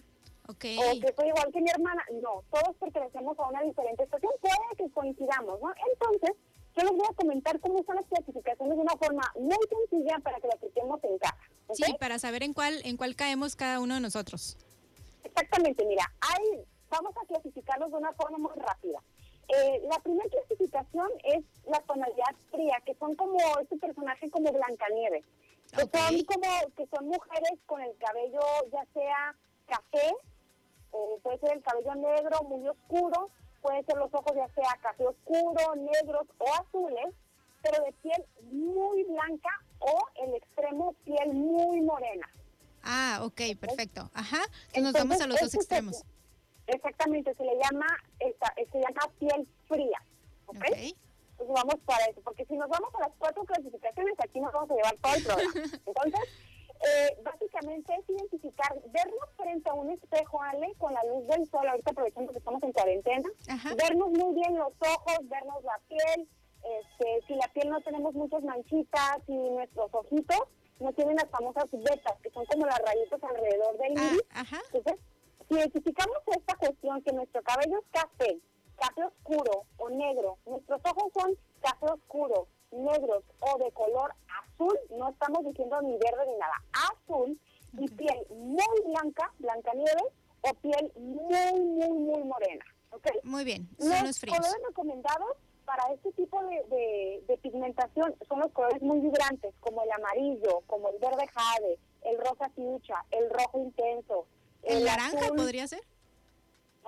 Okay. 0.49 0.79
O 0.79 1.01
que 1.01 1.13
soy 1.15 1.29
igual 1.29 1.53
que 1.53 1.61
mi 1.61 1.71
hermana. 1.71 2.05
No, 2.23 2.43
todos 2.51 2.77
pertenecemos 2.77 3.39
a 3.39 3.49
una 3.49 3.63
diferente 3.63 4.05
estación. 4.05 4.33
Puede 4.41 4.77
que 4.79 4.91
coincidamos, 4.91 5.61
¿no? 5.61 5.73
Entonces, 5.93 6.37
yo 6.77 6.83
les 6.83 6.93
voy 6.93 7.07
a 7.11 7.15
comentar 7.15 7.59
cómo 7.61 7.83
son 7.85 7.97
las 7.97 8.07
clasificaciones 8.07 8.77
de 8.77 8.83
una 8.83 8.97
forma 8.97 9.23
muy 9.35 9.59
sencilla 9.69 10.19
para 10.21 10.39
que 10.39 10.47
la 10.47 10.55
apliquemos 10.55 11.03
en 11.03 11.19
casa. 11.19 11.37
Sí, 11.73 11.95
para 11.99 12.19
saber 12.19 12.43
en 12.45 12.53
cuál, 12.53 12.81
en 12.85 12.97
cuál 12.97 13.17
caemos 13.17 13.57
cada 13.57 13.81
uno 13.81 13.95
de 13.95 14.01
nosotros. 14.01 14.57
Exactamente, 15.25 15.85
mira, 15.85 16.05
hay 16.21 16.65
vamos 16.91 17.13
a 17.17 17.27
clasificarlos 17.27 17.91
de 17.91 17.97
una 17.97 18.13
forma 18.13 18.39
muy 18.39 18.53
rápida. 18.57 19.03
Eh, 19.49 19.83
la 19.89 19.99
primera 20.01 20.29
clasificación 20.29 21.09
es 21.25 21.45
la 21.67 21.81
tonalidad 21.83 22.35
fría, 22.51 22.83
que 22.85 22.95
son 22.95 23.15
como 23.15 23.39
este 23.61 23.77
personaje 23.77 24.29
como 24.31 24.53
Blancanieves, 24.53 25.25
que 25.71 25.81
son 25.83 26.25
como 26.25 26.49
que 26.77 26.87
son 26.87 27.07
mujeres 27.07 27.59
con 27.67 27.81
el 27.81 27.97
cabello 27.99 28.41
ya 28.73 28.85
sea 28.93 29.37
café, 29.67 30.15
o 30.91 31.19
puede 31.23 31.39
ser 31.39 31.53
el 31.57 31.63
cabello 31.63 31.95
negro 31.95 32.43
muy 32.45 32.69
oscuro, 32.69 33.31
puede 33.63 33.85
ser 33.85 33.97
los 33.97 34.13
ojos 34.13 34.33
ya 34.35 34.49
sea 34.55 34.79
café 34.83 35.07
oscuro, 35.07 35.77
negros 35.77 36.27
o 36.39 36.55
azules, 36.55 37.15
pero 37.63 37.85
de 37.85 37.93
piel 37.93 38.25
muy 38.51 39.05
blanca 39.05 39.51
o 39.79 40.09
el 40.25 40.35
extremo 40.35 40.95
piel 41.05 41.33
muy 41.33 41.81
morena. 41.83 42.29
Ah, 42.83 43.21
ok, 43.23 43.41
perfecto. 43.61 44.11
Ajá. 44.15 44.43
Entonces, 44.73 44.83
nos 44.83 44.93
vamos 44.93 45.21
a 45.21 45.27
los 45.27 45.41
dos 45.41 45.55
extremos. 45.55 46.05
Exactamente, 46.67 47.35
se 47.35 47.45
le 47.45 47.57
llama 47.57 47.87
esta, 48.21 48.53
se 48.55 48.79
llama 48.79 49.11
piel 49.19 49.49
fría. 49.69 50.03
¿Ok? 50.47 50.57
okay. 50.57 50.95
Entonces 51.33 51.55
vamos 51.55 51.81
para 51.85 52.05
eso, 52.07 52.21
porque 52.23 52.47
si 52.47 52.57
nos 52.57 52.69
vamos 52.69 52.95
a 52.95 53.01
las 53.01 53.13
cuatro 53.19 53.45
clasificaciones, 53.45 54.15
aquí 54.19 54.41
nos 54.41 54.53
vamos 54.53 54.71
a 54.71 54.75
llevar 54.75 54.97
todo 55.03 55.15
el 55.15 55.25
programa. 55.25 55.53
Entonces, 55.87 56.21
eh, 56.81 57.19
básicamente 57.23 57.95
es 57.95 58.09
identificar, 58.09 58.75
vernos 58.87 59.29
frente 59.37 59.69
a 59.69 59.75
un 59.75 59.91
espejo, 59.91 60.43
Ale, 60.43 60.75
con 60.79 60.95
la 60.95 61.05
luz 61.05 61.27
del 61.27 61.47
sol, 61.49 61.67
ahorita 61.69 61.91
aprovechando 61.91 62.33
que 62.33 62.39
estamos 62.39 62.63
en 62.63 62.73
cuarentena, 62.73 63.29
vernos 63.77 64.11
muy 64.11 64.35
bien 64.35 64.57
los 64.57 64.73
ojos, 64.81 65.19
vernos 65.29 65.63
la 65.65 65.79
piel, 65.89 66.29
este, 66.65 67.27
si 67.27 67.35
la 67.35 67.49
piel 67.49 67.71
no 67.71 67.81
tenemos 67.81 68.15
muchas 68.15 68.43
manchitas 68.43 69.19
y 69.27 69.37
nuestros 69.37 69.93
ojitos 69.93 70.41
no 70.81 70.93
tienen 70.93 71.17
las 71.17 71.31
famosas 71.31 71.71
vetas, 71.71 72.19
que 72.23 72.31
son 72.31 72.45
como 72.47 72.67
las 72.67 72.79
rayitas 72.81 73.23
alrededor 73.23 73.79
del 73.79 73.99
ah, 73.99 74.11
iris. 74.11 74.23
Entonces, 74.73 75.01
si 75.49 75.55
identificamos 75.55 76.17
esta 76.27 76.57
cuestión, 76.57 77.03
que 77.03 77.13
nuestro 77.13 77.43
cabello 77.43 77.79
es 77.79 77.85
café, 77.91 78.39
café 78.77 79.05
oscuro 79.05 79.65
o 79.79 79.89
negro, 79.91 80.39
nuestros 80.47 80.81
ojos 80.85 81.13
son 81.15 81.37
café 81.61 81.87
oscuro, 81.87 82.49
negros 82.71 83.25
o 83.41 83.59
de 83.59 83.71
color 83.73 84.13
azul, 84.29 84.79
no 84.91 85.11
estamos 85.11 85.45
diciendo 85.45 85.81
ni 85.83 85.93
verde 85.93 86.27
ni 86.27 86.37
nada, 86.39 86.55
azul, 86.91 87.39
y 87.79 87.89
piel 87.89 88.27
muy 88.31 88.83
blanca, 88.87 89.33
blanca 89.39 89.73
nieve, 89.75 90.03
o 90.43 90.55
piel 90.55 90.93
muy, 90.97 91.61
muy, 91.61 91.99
muy 91.99 92.25
morena. 92.25 92.65
¿okay? 92.91 93.19
Muy 93.23 93.45
bien, 93.45 93.69
son 93.79 94.07
los, 94.07 94.21
colores 94.21 94.57
recomendados 94.69 95.37
para 95.67 95.93
este 95.93 96.13
tipo 96.13 96.41
de, 96.45 97.23
de, 97.27 97.37
pigmentación 97.39 98.15
son 98.29 98.41
los 98.41 98.53
colores 98.53 98.81
muy 98.81 99.01
vibrantes, 99.01 99.53
como 99.61 99.83
el 99.83 99.91
amarillo, 99.91 100.63
como 100.67 100.89
el 100.89 100.99
verde 100.99 101.27
jade, 101.27 101.79
el 102.05 102.19
rosa 102.19 102.49
ficha, 102.51 103.05
el 103.11 103.29
rojo 103.31 103.59
intenso. 103.59 104.27
¿El, 104.63 104.85
naranja 104.85 105.29
podría 105.37 105.67
ser? 105.67 105.83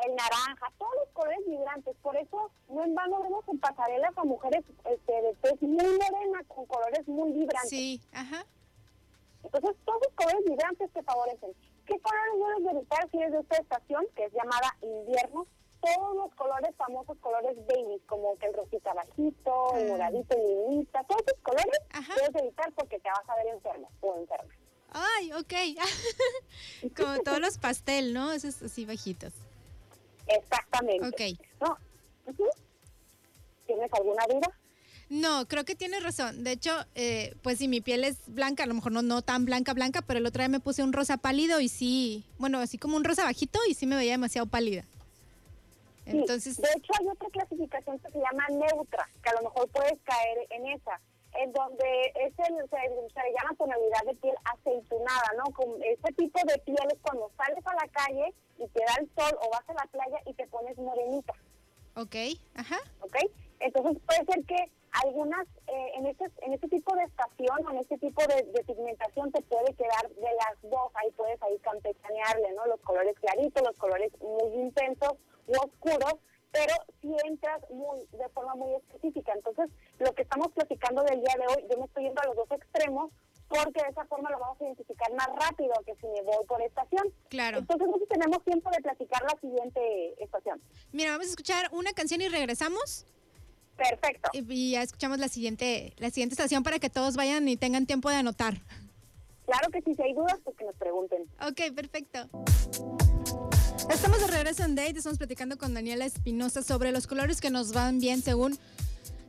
El 0.05 0.15
naranja, 0.15 0.73
todos 0.79 0.93
los 1.01 1.09
colores 1.13 1.41
vibrantes. 1.45 1.97
Por 2.03 2.17
eso 2.17 2.51
no 2.69 2.85
en 2.85 2.95
vano 2.95 3.21
vemos 3.21 3.45
en 3.49 3.59
pasarelas 3.59 4.17
a 4.17 4.25
mujeres 4.25 4.65
este, 4.85 5.13
de 5.13 5.35
tez 5.43 5.61
muy 5.61 5.77
morena 5.77 6.45
con 6.47 6.67
colores 6.67 7.07
muy 7.09 7.33
vibrantes. 7.33 7.71
Sí, 7.89 8.03
ajá. 8.13 8.45
Entonces, 9.43 9.77
todos 9.87 10.01
los 10.05 10.15
colores 10.15 10.45
vibrantes 10.45 10.93
te 10.93 11.03
favorecen. 11.03 11.55
¿Qué 11.87 11.99
colores 12.01 12.61
debes 12.61 12.77
evitar 12.77 13.11
si 13.11 13.23
es 13.23 13.33
de 13.33 13.41
esta 13.41 13.57
estación, 13.57 14.05
que 14.15 14.25
es 14.27 14.33
llamada 14.35 14.77
invierno? 14.83 15.47
todos 15.81 16.17
los 16.17 16.35
colores, 16.35 16.75
famosos 16.77 17.17
colores 17.19 17.57
baby, 17.69 18.03
como 18.07 18.37
que 18.39 18.47
el 18.47 18.55
rosita 18.55 18.93
bajito, 18.95 19.77
el 19.77 19.87
ah. 19.87 19.93
moradito, 19.93 20.37
el 20.37 20.43
linita, 20.43 21.05
todos 21.05 21.23
esos 21.25 21.41
colores 21.41 21.81
debes 22.17 22.43
evitar 22.43 22.73
porque 22.73 22.99
te 22.99 23.09
vas 23.09 23.29
a 23.29 23.37
ver 23.37 23.47
enfermo 23.55 23.89
o 24.01 24.17
enferma. 24.19 24.53
Ay, 24.91 25.33
ok. 25.35 25.55
como 26.97 27.21
todos 27.21 27.39
los 27.39 27.59
pastel, 27.59 28.13
¿no? 28.13 28.33
Esos 28.33 28.61
así 28.61 28.85
bajitos. 28.87 29.33
Exactamente. 30.27 31.07
Ok. 31.07 31.39
No. 31.61 31.79
¿Tienes 33.67 33.93
alguna 33.93 34.27
duda? 34.27 34.58
No, 35.11 35.47
creo 35.49 35.65
que 35.65 35.75
tienes 35.75 36.03
razón. 36.03 36.45
De 36.45 36.53
hecho, 36.53 36.71
eh, 36.95 37.35
pues 37.43 37.59
si 37.59 37.69
mi 37.69 37.81
piel 37.81 38.05
es 38.05 38.19
blanca, 38.27 38.65
a 38.65 38.67
lo 38.67 38.75
mejor 38.75 38.93
no, 38.93 39.01
no 39.01 39.23
tan 39.23 39.47
blanca, 39.47 39.73
blanca, 39.73 40.03
pero 40.03 40.19
el 40.19 40.27
otro 40.27 40.43
día 40.43 40.49
me 40.49 40.61
puse 40.61 40.83
un 40.83 40.93
rosa 40.93 41.17
pálido 41.17 41.61
y 41.61 41.69
sí, 41.69 42.25
bueno, 42.39 42.59
así 42.59 42.77
como 42.77 42.97
un 42.97 43.05
rosa 43.05 43.25
bajito 43.25 43.59
y 43.69 43.75
sí 43.75 43.87
me 43.87 43.97
veía 43.97 44.13
demasiado 44.13 44.47
pálida. 44.47 44.85
Entonces, 46.05 46.57
de 46.57 46.69
hecho 46.77 46.93
hay 46.99 47.07
otra 47.09 47.29
clasificación 47.31 47.99
que 47.99 48.11
se 48.11 48.19
llama 48.19 48.47
neutra, 48.49 49.09
que 49.23 49.29
a 49.29 49.35
lo 49.35 49.43
mejor 49.43 49.69
puedes 49.69 49.99
caer 50.05 50.47
en 50.51 50.67
esa, 50.69 51.01
en 51.35 51.53
donde 51.53 52.13
es 52.15 52.33
el, 52.39 52.69
se, 52.69 52.77
le 52.79 53.33
llama 53.33 53.55
tonalidad 53.59 54.03
de 54.07 54.15
piel 54.15 54.35
aceitunada, 54.45 55.33
¿no? 55.37 55.53
Con 55.53 55.83
ese 55.83 56.13
tipo 56.15 56.41
de 56.47 56.59
piel 56.61 56.89
es 56.91 56.99
cuando 57.03 57.31
sales 57.37 57.65
a 57.67 57.75
la 57.75 57.89
calle 57.93 58.33
y 58.59 58.67
te 58.69 58.81
da 58.85 58.95
el 59.01 59.09
sol 59.17 59.39
o 59.43 59.51
vas 59.51 59.69
a 59.69 59.75
la 59.75 59.87
playa 59.91 60.19
y 60.27 60.33
te 60.33 60.47
pones 60.47 60.77
morenita. 60.79 61.35
Ok, 61.95 62.17
ajá. 62.55 62.79
Ok, 63.01 63.17
entonces 63.61 64.03
puede 64.07 64.25
ser 64.25 64.45
que 64.45 64.71
algunas, 64.93 65.47
eh, 65.67 65.93
en, 65.97 66.07
este, 66.07 66.25
en 66.43 66.53
este 66.55 66.69
tipo 66.69 66.95
de 66.97 67.05
estación 67.05 67.67
o 67.67 67.71
en 67.71 67.79
este 67.79 67.99
tipo 67.99 68.23
de, 68.23 68.65
pigmentación 68.65 69.33
te 69.33 69.43
puede 69.43 69.75
quedar 69.75 70.09
de 70.09 70.23
las 70.23 70.63
dos, 70.63 70.91
ahí 70.95 71.11
puedes 71.17 71.41
ahí 71.43 71.59
campechanearle, 71.61 72.53
¿no? 72.53 72.67
Los 72.67 72.81
colores 72.81 73.15
claritos, 73.19 73.63
los 73.63 73.77
colores 73.77 74.13
muy 74.21 74.61
intensos 74.61 75.13
o 75.47 75.53
oscuros, 75.65 76.15
pero 76.53 76.75
si 77.01 77.15
entras 77.27 77.61
muy 77.71 78.01
de 78.13 78.29
forma 78.31 78.55
muy 78.55 78.75
específica. 78.75 79.33
Entonces, 79.35 79.71
lo 79.99 80.13
que 80.15 80.23
estamos 80.23 80.49
platicando 80.53 81.03
del 81.03 81.21
día 81.21 81.35
de 81.39 81.47
hoy, 81.47 81.67
yo 81.71 81.79
me 81.79 81.87
estoy 81.87 82.05
yendo 82.05 82.21
a 82.23 82.27
los 82.27 82.37
dos 82.37 82.51
extremos, 82.53 83.11
porque 83.49 83.83
de 83.83 83.89
esa 83.89 84.05
forma 84.05 84.31
lo 84.31 84.39
vamos 84.39 84.61
a 84.61 84.65
identificar 84.65 85.11
más 85.15 85.29
rápido 85.29 85.73
que 85.87 85.95
si 85.97 86.07
me 86.07 86.23
voy 86.23 86.45
por 86.47 86.61
estación. 86.61 87.13
Claro. 87.31 87.59
Entonces, 87.59 87.89
no 87.89 87.99
tenemos 88.07 88.45
tiempo 88.45 88.71
de 88.71 88.83
platicar 88.83 89.23
la 89.23 89.41
siguiente 89.41 90.23
estación. 90.23 90.61
Mira, 90.93 91.13
vamos 91.13 91.27
a 91.29 91.31
escuchar 91.31 91.69
una 91.73 91.93
canción 91.93 92.21
y 92.21 92.29
regresamos. 92.29 93.07
Perfecto. 93.79 94.29
Y 94.33 94.73
ya 94.73 94.83
escuchamos 94.83 95.19
la 95.19 95.29
siguiente, 95.29 95.95
la 95.99 96.11
siguiente 96.11 96.35
estación 96.35 96.65
para 96.65 96.81
que 96.81 96.91
todos 96.91 97.17
vayan 97.17 97.49
y 97.49 97.57
tengan 97.57 97.87
tiempo 97.87 98.11
de 98.11 98.17
anotar. 98.17 98.61
Claro 99.47 99.71
que 99.71 99.81
sí, 99.83 99.95
si 99.95 100.03
hay 100.03 100.13
dudas, 100.13 100.37
pues 100.45 100.55
que 100.57 100.65
nos 100.65 100.75
pregunten. 100.75 101.23
Ok, 101.41 101.73
perfecto. 101.75 102.29
Estamos 103.89 104.21
de 104.21 104.27
regreso 104.27 104.65
en 104.65 104.75
Date, 104.75 104.99
estamos 104.99 105.17
platicando 105.17 105.57
con 105.57 105.73
Daniela 105.73 106.05
Espinosa 106.05 106.63
sobre 106.63 106.93
los 106.93 107.07
colores 107.07 107.41
que 107.41 107.49
nos 107.51 107.73
van 107.73 108.01
bien 108.01 108.21
según 108.21 108.59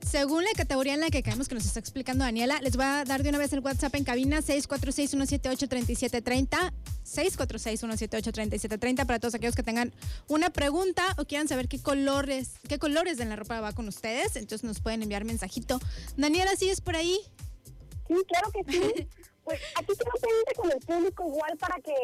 según 0.06 0.44
la 0.44 0.52
categoría 0.58 0.94
en 0.96 1.00
la 1.02 1.12
que 1.12 1.22
caemos 1.22 1.48
que 1.48 1.54
nos 1.56 1.66
está 1.66 1.80
explicando 1.80 2.26
Daniela, 2.26 2.60
les 2.62 2.76
voy 2.76 2.86
a 2.86 3.06
dar 3.06 3.22
de 3.22 3.30
una 3.30 3.38
vez 3.38 3.54
el 3.54 3.60
WhatsApp 3.60 3.94
en 3.94 4.04
cabina 4.04 4.40
646-178-3730. 4.40 6.74
646-178-3730 7.18 9.06
para 9.06 9.20
todos 9.20 9.36
aquellos 9.36 9.56
que 9.56 9.64
tengan 9.64 9.94
una 10.28 10.50
pregunta 10.50 11.04
o 11.18 11.26
quieran 11.26 11.48
saber 11.48 11.68
qué 11.68 11.82
colores, 11.82 12.52
qué 12.68 12.80
colores 12.80 13.18
de 13.18 13.26
la 13.26 13.36
ropa 13.36 13.60
va 13.62 13.74
con 13.74 13.88
ustedes. 13.88 14.36
Entonces 14.36 14.64
nos 14.64 14.80
pueden 14.82 15.04
enviar 15.04 15.26
mensajito. 15.26 15.80
Daniela, 16.18 16.56
¿sigues 16.56 16.82
por 16.82 16.96
ahí? 16.96 17.20
Sí, 18.08 18.16
claro 18.28 18.52
que 18.52 18.64
sí. 18.72 19.08
Pues 19.50 19.60
aquí 19.80 19.94
quiero 19.96 20.12
pedirte 20.22 20.54
con 20.56 20.72
el 20.72 20.80
público 20.80 21.26
igual 21.26 21.58
para 21.58 21.76
que 21.82 21.96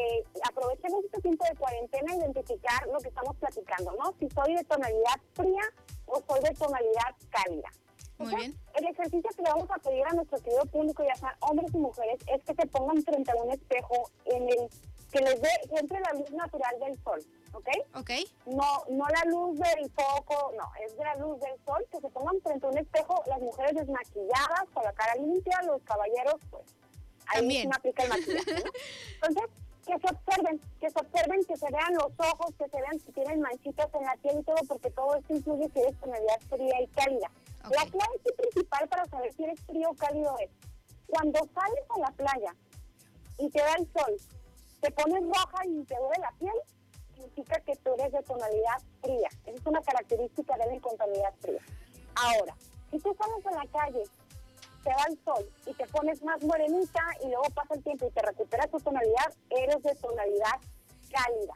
aprovechemos 0.42 1.04
este 1.04 1.20
tiempo 1.20 1.44
de 1.48 1.54
cuarentena 1.54 2.12
e 2.12 2.16
identificar 2.16 2.84
lo 2.92 2.98
que 2.98 3.06
estamos 3.08 3.36
platicando, 3.36 3.92
¿no? 3.92 4.12
Si 4.18 4.28
soy 4.30 4.56
de 4.56 4.64
tonalidad 4.64 5.20
fría 5.32 5.62
o 6.06 6.20
soy 6.26 6.40
de 6.40 6.52
tonalidad 6.56 7.14
cálida. 7.30 7.70
Muy 8.18 8.34
bien. 8.34 8.58
El 8.74 8.86
ejercicio 8.86 9.30
que 9.36 9.42
le 9.42 9.50
vamos 9.50 9.70
a 9.70 9.78
pedir 9.78 10.04
a 10.06 10.14
nuestro 10.14 10.38
querido 10.40 10.64
público, 10.66 11.04
ya 11.04 11.14
sean 11.14 11.34
hombres 11.40 11.72
y 11.72 11.78
mujeres, 11.78 12.18
es 12.26 12.42
que 12.42 12.54
se 12.54 12.66
pongan 12.66 13.02
frente 13.04 13.30
a 13.30 13.36
un 13.36 13.52
espejo 13.52 14.10
en 14.24 14.48
el 14.48 14.68
que 15.16 15.24
les 15.24 15.40
dé 15.40 15.48
siempre 15.68 15.98
la 16.00 16.12
luz 16.12 16.30
natural 16.32 16.78
del 16.78 17.02
sol, 17.02 17.24
¿ok? 17.54 17.68
Ok. 17.94 18.10
No, 18.46 18.84
no 18.90 19.06
la 19.08 19.30
luz 19.30 19.58
del 19.58 19.90
foco, 19.90 20.52
no, 20.58 20.70
es 20.84 20.96
de 20.96 21.04
la 21.04 21.14
luz 21.14 21.40
del 21.40 21.54
sol, 21.64 21.86
que 21.90 22.00
se 22.00 22.08
pongan 22.10 22.38
frente 22.42 22.66
a 22.66 22.70
un 22.70 22.78
espejo, 22.78 23.22
las 23.26 23.40
mujeres 23.40 23.74
desmaquilladas, 23.76 24.64
con 24.74 24.84
la 24.84 24.92
cara 24.92 25.14
limpia, 25.14 25.62
los 25.62 25.80
caballeros, 25.82 26.34
pues, 26.50 26.64
ahí 27.28 27.38
También. 27.38 27.74
aplica 27.74 28.02
el 28.02 28.08
maquillaje, 28.10 28.52
¿no? 28.62 28.70
Entonces, 29.14 29.44
que 29.86 29.98
se 29.98 30.14
observen, 30.14 30.60
que 30.80 30.90
se 30.90 31.00
observen, 31.00 31.44
que 31.44 31.56
se 31.56 31.70
vean 31.70 31.94
los 31.94 32.12
ojos, 32.18 32.54
que 32.58 32.68
se 32.68 32.76
vean 32.76 33.00
si 33.00 33.12
tienen 33.12 33.40
manchitas 33.40 33.88
en 33.94 34.02
la 34.04 34.16
piel 34.16 34.40
y 34.40 34.42
todo, 34.42 34.56
porque 34.68 34.90
todo 34.90 35.14
esto 35.14 35.34
incluye 35.34 35.70
si 35.72 35.80
eres 35.80 35.98
tonalidad 35.98 36.40
fría 36.50 36.82
y 36.82 36.86
cálida. 36.88 37.30
La 37.70 37.86
clave 37.86 38.18
principal 38.36 38.88
para 38.88 39.06
saber 39.06 39.32
si 39.32 39.44
eres 39.44 39.60
frío 39.62 39.90
o 39.90 39.94
cálido 39.94 40.36
es, 40.40 40.50
cuando 41.06 41.38
sales 41.38 41.84
a 41.88 41.98
la 42.00 42.10
playa 42.10 42.54
y 43.38 43.48
te 43.48 43.60
da 43.60 43.74
el 43.74 43.88
sol, 43.92 44.16
te 44.86 44.92
pones 44.92 45.22
roja 45.24 45.66
y 45.66 45.84
te 45.84 45.96
duele 45.96 46.20
la 46.20 46.32
piel, 46.38 46.54
significa 47.14 47.58
que 47.60 47.74
tú 47.76 47.94
eres 47.94 48.12
de 48.12 48.22
tonalidad 48.22 48.78
fría. 49.02 49.28
Esa 49.44 49.58
es 49.58 49.66
una 49.66 49.82
característica 49.82 50.56
de 50.56 50.66
la 50.66 50.74
incontinuidad 50.74 51.34
fría. 51.40 51.60
Ahora, 52.14 52.56
si 52.90 52.98
tú 53.00 53.16
sales 53.18 53.46
a 53.46 53.64
la 53.64 53.70
calle, 53.72 54.04
te 54.84 54.90
da 54.90 55.04
el 55.08 55.18
sol 55.24 55.50
y 55.66 55.74
te 55.74 55.86
pones 55.86 56.22
más 56.22 56.40
morenita 56.44 57.02
y 57.24 57.26
luego 57.26 57.50
pasa 57.52 57.74
el 57.74 57.82
tiempo 57.82 58.06
y 58.06 58.10
te 58.12 58.22
recuperas 58.22 58.70
tu 58.70 58.78
tonalidad, 58.78 59.34
eres 59.50 59.82
de 59.82 59.94
tonalidad 59.96 60.60
cálida. 61.10 61.54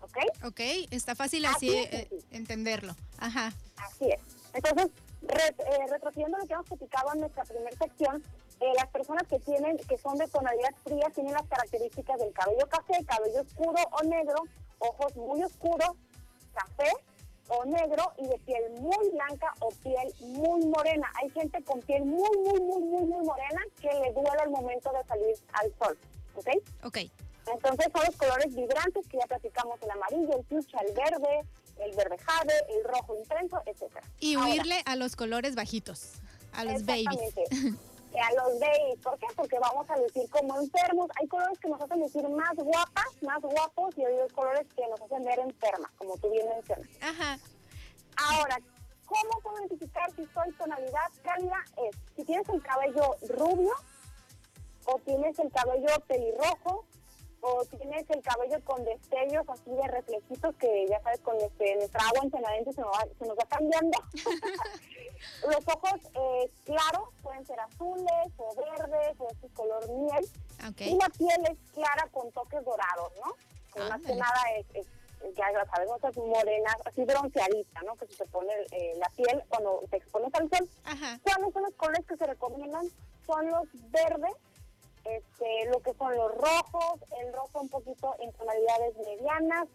¿Ok? 0.00 0.46
Ok, 0.46 0.60
está 0.90 1.14
fácil 1.14 1.44
así, 1.44 1.68
eh, 1.70 2.08
entenderlo. 2.30 2.94
Ajá. 3.18 3.52
Así 3.76 4.10
es. 4.10 4.22
Entonces, 4.54 4.90
eh, 5.22 5.86
retrocediendo 5.90 6.38
lo 6.38 6.46
que 6.46 6.54
hemos 6.54 6.66
platicado 6.66 7.12
en 7.12 7.20
nuestra 7.20 7.44
primera 7.44 7.76
sección, 7.76 8.22
eh, 8.60 8.72
las 8.76 8.88
personas 8.88 9.26
que 9.28 9.38
tienen, 9.38 9.76
que 9.76 9.98
son 9.98 10.16
de 10.16 10.26
tonalidad 10.28 10.74
fría, 10.84 11.08
tienen 11.14 11.32
las 11.32 11.46
características 11.46 12.18
del 12.18 12.32
cabello 12.32 12.68
café, 12.68 13.04
cabello 13.04 13.42
oscuro 13.42 13.80
o 13.92 14.04
negro, 14.04 14.42
ojos 14.78 15.16
muy 15.16 15.42
oscuros, 15.42 15.96
o 17.48 17.64
negro 17.64 18.12
y 18.18 18.26
de 18.26 18.38
piel 18.38 18.70
muy 18.80 19.10
blanca 19.10 19.52
o 19.60 19.70
piel 19.82 20.12
muy 20.20 20.66
morena. 20.66 21.10
Hay 21.22 21.30
gente 21.30 21.62
con 21.62 21.80
piel 21.80 22.04
muy, 22.04 22.28
muy, 22.38 22.60
muy, 22.60 22.82
muy, 22.82 23.04
muy 23.04 23.24
morena 23.24 23.60
que 23.80 23.88
le 23.88 24.12
duele 24.12 24.42
al 24.42 24.50
momento 24.50 24.90
de 24.92 25.04
salir 25.08 25.34
al 25.52 25.72
sol. 25.78 25.98
¿Ok? 26.34 26.48
Ok. 26.84 26.98
Entonces 27.50 27.86
son 27.92 28.04
los 28.04 28.16
colores 28.16 28.54
vibrantes 28.54 29.08
que 29.08 29.16
ya 29.18 29.26
platicamos, 29.26 29.80
el 29.82 29.90
amarillo, 29.90 30.36
el 30.36 30.44
fuchsia, 30.44 30.78
el 30.86 30.94
verde, 30.94 31.40
el 31.78 31.96
verde 31.96 32.18
jade, 32.18 32.54
el 32.68 32.84
rojo 32.84 33.16
intenso, 33.16 33.62
etcétera. 33.64 34.06
Y 34.20 34.36
huirle 34.36 34.82
a 34.84 34.96
los 34.96 35.16
colores 35.16 35.54
bajitos, 35.54 36.12
a 36.52 36.64
los 36.64 36.84
babies. 36.84 37.34
a 38.16 38.32
los 38.34 38.58
babies. 38.60 38.98
¿Por 39.02 39.18
qué? 39.18 39.26
Porque 39.36 39.58
vamos 39.58 39.88
a 39.90 39.96
lucir 39.98 40.28
como 40.30 40.60
enfermos. 40.60 41.10
Hay 41.20 41.26
colores 41.28 41.58
que 41.58 41.68
nos 41.68 41.80
hacen 41.80 42.00
lucir 42.00 42.28
más 42.28 42.54
guapas, 42.54 43.22
más 43.22 43.40
guapos, 43.40 43.96
y 43.98 44.04
hay 44.04 44.28
colores 44.34 44.66
que 44.74 44.86
nos 44.88 45.00
hacen 45.00 45.24
ver 45.24 45.38
enfermas, 45.38 45.90
como 45.96 46.16
tú 46.18 46.30
bien 46.30 46.48
mencionas. 46.48 46.88
Ajá. 47.00 47.38
Ahora, 48.16 48.58
¿cómo 49.06 49.40
puedo 49.42 49.58
identificar 49.58 50.10
si 50.16 50.26
soy 50.26 50.52
tonalidad 50.52 51.10
cálida? 51.22 51.64
Es, 51.76 51.96
si 52.16 52.24
tienes 52.24 52.48
el 52.48 52.62
cabello 52.62 53.16
rubio, 53.28 53.74
o 54.86 54.98
tienes 55.04 55.38
el 55.38 55.50
cabello 55.52 55.88
pelirrojo, 56.06 56.84
o 57.40 57.64
tienes 57.64 58.08
el 58.10 58.22
cabello 58.22 58.60
con 58.64 58.84
destellos 58.84 59.48
así 59.48 59.70
de 59.70 59.86
reflejitos 59.88 60.54
que 60.56 60.86
ya 60.88 61.00
sabes 61.02 61.20
con 61.20 61.36
este, 61.36 61.76
nuestra 61.76 62.00
agua 62.08 62.22
en 62.24 62.30
se 62.30 62.80
nos 62.80 62.90
va, 62.90 63.06
se 63.18 63.26
nos 63.26 63.38
va 63.38 63.44
cambiando. 63.48 63.98
Los 65.42 65.68
ojos 65.74 66.00
eh, 66.14 66.50
claros 66.64 67.08
pueden 67.22 67.44
ser 67.46 67.58
azules 67.60 68.32
o 68.36 68.54
verdes 68.54 69.16
o 69.18 69.28
este 69.30 69.48
color 69.48 69.88
miel. 69.90 70.28
Y 70.78 70.96
la 70.96 71.08
piel 71.08 71.46
es 71.50 71.72
clara 71.72 72.08
con 72.12 72.30
toques 72.32 72.64
dorados, 72.64 73.12
¿no? 73.24 73.32
Que 73.72 73.80
más 73.88 74.00
que 74.02 74.14
nada 74.14 74.40
es, 74.56 74.86
ya 75.36 75.64
sabemos, 75.66 76.02
es 76.02 76.16
morena, 76.16 76.76
así 76.84 77.04
bronceadita, 77.04 77.82
¿no? 77.82 77.96
Que 77.96 78.06
se 78.06 78.24
pone 78.26 78.52
eh, 78.72 78.92
la 78.96 79.08
piel 79.10 79.42
cuando 79.48 79.82
te 79.90 79.96
expones 79.96 80.32
al 80.34 80.48
sol. 80.50 80.68
¿Cuáles 81.22 81.52
son 81.52 81.62
los 81.62 81.74
colores 81.74 82.06
que 82.06 82.16
se 82.16 82.26
recomiendan? 82.26 82.86
Son 83.26 83.46
los 83.50 83.68
verdes, 83.90 84.34
son 85.98 86.16
los 86.16 86.32
rojos, 86.34 87.00
el 87.20 87.32
rojo 87.32 87.60
un 87.60 87.68
poquito 87.68 88.14
en 88.20 88.32
tonalidades 88.32 88.96
medianas, 88.96 89.68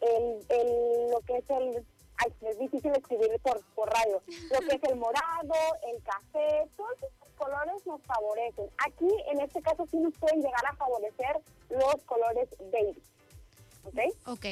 el, 0.00 0.44
el, 0.48 1.10
lo 1.10 1.20
que 1.20 1.38
es 1.38 1.50
el, 1.50 1.86
ay, 2.18 2.34
es 2.42 2.58
difícil 2.58 2.92
escribir 2.92 3.40
por, 3.42 3.64
por 3.74 3.88
radio, 3.88 4.20
lo 4.52 4.60
que 4.60 4.76
es 4.76 4.82
el 4.84 4.96
morado, 4.96 5.54
el 5.86 6.02
café, 6.02 6.68
todos 6.76 6.96
esos 6.98 7.28
colores 7.36 7.86
nos 7.86 8.02
favorecen. 8.02 8.68
Aquí, 8.86 9.08
en 9.30 9.40
este 9.40 9.62
caso, 9.62 9.86
sí 9.90 9.98
nos 9.98 10.14
pueden 10.18 10.42
llegar 10.42 10.66
a 10.66 10.76
favorecer 10.76 11.40
los 11.70 12.04
colores 12.04 12.48
baby. 12.72 13.02
¿Ok? 13.84 13.98
Ok. 14.26 14.44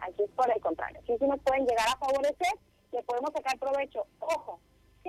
Aquí 0.00 0.22
es 0.22 0.30
por 0.30 0.50
el 0.50 0.60
contrario. 0.60 1.00
Sí, 1.06 1.16
sí 1.18 1.26
nos 1.26 1.40
pueden 1.40 1.66
llegar 1.66 1.88
a 1.88 1.96
favorecer, 1.96 2.52
le 2.92 3.02
podemos 3.02 3.32
sacar 3.32 3.58
provecho. 3.58 4.06
Ojo, 4.20 4.58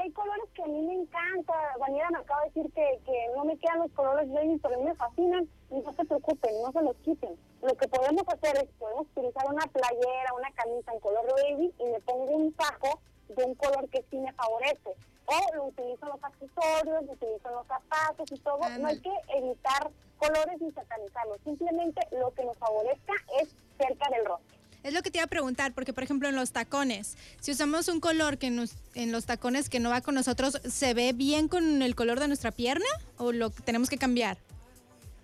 hay 0.01 0.11
colores 0.11 0.49
que 0.53 0.63
a 0.63 0.67
mí 0.67 0.81
me 0.81 0.93
encanta. 0.93 1.53
Daniela 1.79 2.09
me 2.11 2.19
acaba 2.19 2.41
de 2.41 2.47
decir 2.47 2.71
que, 2.73 2.99
que 3.05 3.27
no 3.35 3.45
me 3.45 3.57
quedan 3.57 3.79
los 3.79 3.91
colores 3.91 4.31
baby, 4.31 4.59
pero 4.61 4.75
a 4.75 4.77
mí 4.77 4.83
me 4.85 4.95
fascinan. 4.95 5.49
Y 5.71 5.79
no 5.79 5.93
se 5.93 6.05
preocupen, 6.05 6.61
no 6.61 6.71
se 6.71 6.81
los 6.81 6.95
quiten. 6.97 7.37
Lo 7.61 7.75
que 7.75 7.87
podemos 7.87 8.23
hacer 8.27 8.57
es, 8.57 8.69
podemos 8.79 9.07
utilizar 9.07 9.45
una 9.47 9.65
playera, 9.67 10.33
una 10.37 10.51
camisa 10.51 10.93
en 10.93 10.99
color 10.99 11.25
baby 11.35 11.73
y 11.77 11.83
me 11.85 11.99
pongo 12.01 12.25
un 12.25 12.55
saco 12.55 12.99
de 13.27 13.43
un 13.43 13.55
color 13.55 13.87
que 13.89 14.03
sí 14.09 14.17
me 14.17 14.33
favorece. 14.33 14.95
O 15.25 15.55
lo 15.55 15.65
utilizo 15.65 16.05
en 16.05 16.09
los 16.09 16.23
accesorios, 16.23 17.05
lo 17.05 17.13
utilizo 17.13 17.49
en 17.49 17.55
los 17.55 17.67
zapatos 17.67 18.31
y 18.31 18.39
todo. 18.39 18.59
No 18.79 18.87
hay 18.87 18.99
que 18.99 19.11
evitar 19.35 19.91
colores 20.17 20.59
ni 20.59 20.71
satanizarlos. 20.71 21.39
Simplemente 21.43 22.01
lo 22.11 22.31
que 22.33 22.45
nos 22.45 22.57
favorezca 22.57 23.13
es 23.41 23.55
cerca 23.77 24.09
del 24.09 24.25
rostro. 24.25 24.58
Es 24.83 24.93
lo 24.93 25.01
que 25.01 25.11
te 25.11 25.17
iba 25.17 25.25
a 25.25 25.27
preguntar, 25.27 25.73
porque 25.73 25.93
por 25.93 26.03
ejemplo 26.03 26.29
en 26.29 26.35
los 26.35 26.51
tacones, 26.51 27.17
si 27.41 27.51
usamos 27.51 27.87
un 27.89 27.99
color 27.99 28.37
que 28.37 28.49
nos, 28.49 28.75
en 28.95 29.11
los 29.11 29.25
tacones 29.25 29.69
que 29.69 29.79
no 29.79 29.89
va 29.89 30.01
con 30.01 30.15
nosotros, 30.15 30.61
¿se 30.63 30.93
ve 30.93 31.11
bien 31.13 31.49
con 31.49 31.81
el 31.81 31.95
color 31.95 32.19
de 32.19 32.27
nuestra 32.27 32.51
pierna 32.51 32.87
o 33.17 33.31
lo 33.31 33.49
tenemos 33.49 33.89
que 33.89 33.97
cambiar? 33.97 34.37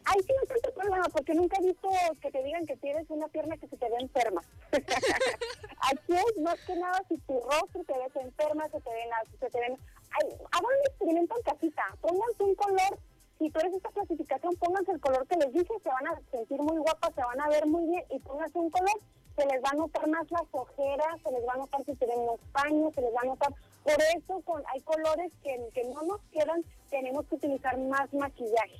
Ay, 0.04 0.20
sí, 0.28 0.34
no 0.40 0.48
tengo 0.48 0.76
problema, 0.76 1.06
porque 1.10 1.34
nunca 1.34 1.58
he 1.60 1.66
visto 1.66 1.90
que 2.22 2.30
te 2.30 2.44
digan 2.44 2.66
que 2.66 2.76
tienes 2.78 3.06
una 3.10 3.28
pierna 3.30 3.58
que 3.58 3.68
se 3.68 3.78
te 3.78 3.90
ve 3.90 3.96
enferma. 4.02 4.42
Aquí 4.72 6.14
es 6.14 6.42
más 6.44 6.60
que 6.68 6.76
nada 6.76 7.02
si 7.08 7.18
tu 7.20 7.40
rostro 7.42 7.84
te 7.86 7.94
ves 7.94 8.16
enferma, 8.24 8.66
se 8.66 8.82
te 8.82 8.90
ven, 8.90 9.10
se 9.40 9.50
te 9.50 9.60
ven... 9.60 9.78
Ay, 10.12 10.30
hagan 10.52 10.66
un 10.66 10.86
experimento 10.88 11.36
en 11.38 11.44
casita, 11.44 11.84
pónganse 12.02 12.44
un 12.44 12.56
color 12.56 13.00
si 13.40 13.50
tú 13.50 13.60
eres 13.60 13.74
esta 13.74 13.90
clasificación, 13.90 14.56
pónganse 14.56 14.92
el 14.92 15.00
color 15.00 15.28
que 15.28 15.36
les 15.38 15.52
dije, 15.52 15.74
se 15.84 15.90
van 15.90 16.08
a 16.08 16.20
sentir 16.32 16.62
muy 16.62 16.78
guapas, 16.78 17.14
se 17.14 17.22
van 17.22 17.42
a 17.42 17.50
ver 17.50 17.66
muy 17.66 17.86
bien 17.86 18.04
y 18.10 18.20
pónganse 18.20 18.58
un 18.58 18.70
color 18.70 19.00
se 19.36 19.46
les 19.46 19.62
va 19.62 19.70
a 19.72 19.76
notar 19.76 20.08
más 20.08 20.30
las 20.32 20.44
ojeras, 20.52 21.22
se 21.24 21.32
les 21.32 21.46
va 21.48 21.54
a 21.54 21.58
notar 21.58 21.84
si 21.86 21.94
tenemos 21.96 22.40
paños, 22.52 22.94
se 22.94 23.02
les 23.02 23.14
va 23.14 23.20
a 23.24 23.26
notar. 23.26 23.54
Por 23.84 23.98
eso 24.16 24.42
con, 24.42 24.64
hay 24.74 24.82
colores 24.82 25.32
que, 25.44 25.60
que 25.74 25.84
no 25.86 26.02
nos 26.04 26.22
quedan, 26.32 26.64
tenemos 26.90 27.26
que 27.28 27.36
utilizar 27.36 27.78
más 27.78 28.12
maquillaje. 28.14 28.80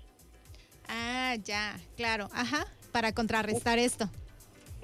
Ah, 0.88 1.36
ya, 1.44 1.78
claro, 1.98 2.30
ajá, 2.34 2.66
para 2.92 3.12
contrarrestar 3.12 3.80
esto. 3.80 4.10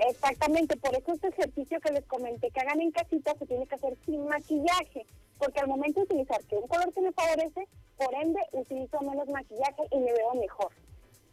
Exactamente, 0.10 0.76
por 0.78 0.96
eso 0.96 1.14
este 1.14 1.28
ejercicio 1.28 1.80
que 1.80 1.92
les 1.92 2.06
comenté 2.06 2.50
que 2.50 2.60
hagan 2.60 2.82
en 2.82 2.92
casita 2.92 3.36
se 3.38 3.46
tiene 3.46 3.68
que 3.68 3.76
hacer 3.76 3.96
sin 4.06 4.28
maquillaje, 4.28 5.06
porque 5.38 5.60
al 5.60 5.68
momento 5.68 6.00
de 6.00 6.06
utilizar 6.06 6.44
que 6.46 6.58
un 6.58 6.68
color 6.68 6.92
que 6.92 7.02
me 7.02 7.12
favorece, 7.12 7.68
por 7.98 8.14
ende 8.16 8.40
utilizo 8.52 9.00
menos 9.02 9.28
maquillaje 9.30 9.84
y 9.92 9.98
me 9.98 10.12
veo 10.12 10.34
mejor. 10.36 10.72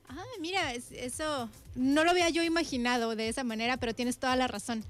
Ah, 0.09 0.25
mira, 0.41 0.73
eso 0.73 1.51
no 1.75 2.05
lo 2.05 2.11
había 2.11 2.31
yo 2.31 2.43
imaginado 2.43 3.15
de 3.15 3.29
esa 3.29 3.45
manera, 3.45 3.77
pero 3.77 3.95
tienes 3.95 4.19
toda 4.19 4.37
la 4.37 4.49
razón. 4.49 4.83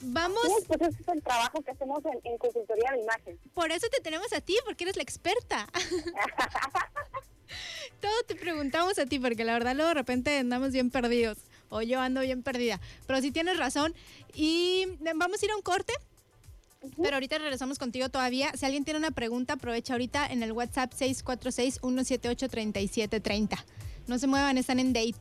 Vamos. 0.00 0.42
pues 0.66 0.80
ese 0.80 1.02
es 1.02 1.08
el 1.08 1.22
trabajo 1.22 1.62
que 1.62 1.70
hacemos 1.70 2.02
en, 2.24 2.38
consultoría 2.38 2.90
de 2.92 3.02
imagen. 3.02 3.38
Por 3.54 3.70
eso 3.72 3.86
te 3.90 4.00
tenemos 4.00 4.32
a 4.32 4.40
ti, 4.40 4.56
porque 4.64 4.84
eres 4.84 4.96
la 4.96 5.02
experta. 5.02 5.68
Todo 8.00 8.22
te 8.26 8.34
preguntamos 8.34 8.98
a 8.98 9.04
ti, 9.06 9.18
porque 9.18 9.44
la 9.44 9.54
verdad 9.54 9.74
luego 9.74 9.88
de 9.88 9.94
repente 9.94 10.38
andamos 10.38 10.72
bien 10.72 10.90
perdidos. 10.90 11.38
O 11.70 11.82
yo 11.82 12.00
ando 12.00 12.20
bien 12.20 12.42
perdida. 12.42 12.80
Pero 13.06 13.20
sí 13.20 13.30
tienes 13.30 13.56
razón. 13.56 13.94
Y 14.34 14.86
vamos 15.16 15.42
a 15.42 15.46
ir 15.46 15.52
a 15.52 15.56
un 15.56 15.62
corte. 15.62 15.94
Pero 17.02 17.14
ahorita 17.14 17.38
regresamos 17.38 17.78
contigo 17.78 18.10
todavía. 18.10 18.52
Si 18.56 18.66
alguien 18.66 18.84
tiene 18.84 18.98
una 18.98 19.10
pregunta, 19.10 19.54
aprovecha 19.54 19.94
ahorita 19.94 20.26
en 20.26 20.42
el 20.42 20.52
WhatsApp 20.52 20.92
646-178-3730. 20.92 23.64
No 24.06 24.18
se 24.18 24.26
muevan, 24.26 24.58
están 24.58 24.78
en 24.80 24.92
date. 24.92 25.14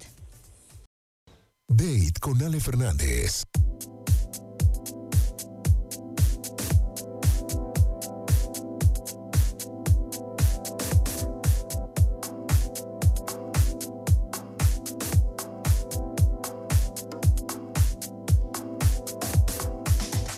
Date 1.70 2.14
con 2.20 2.42
Ale 2.44 2.60
Fernández. 2.60 3.44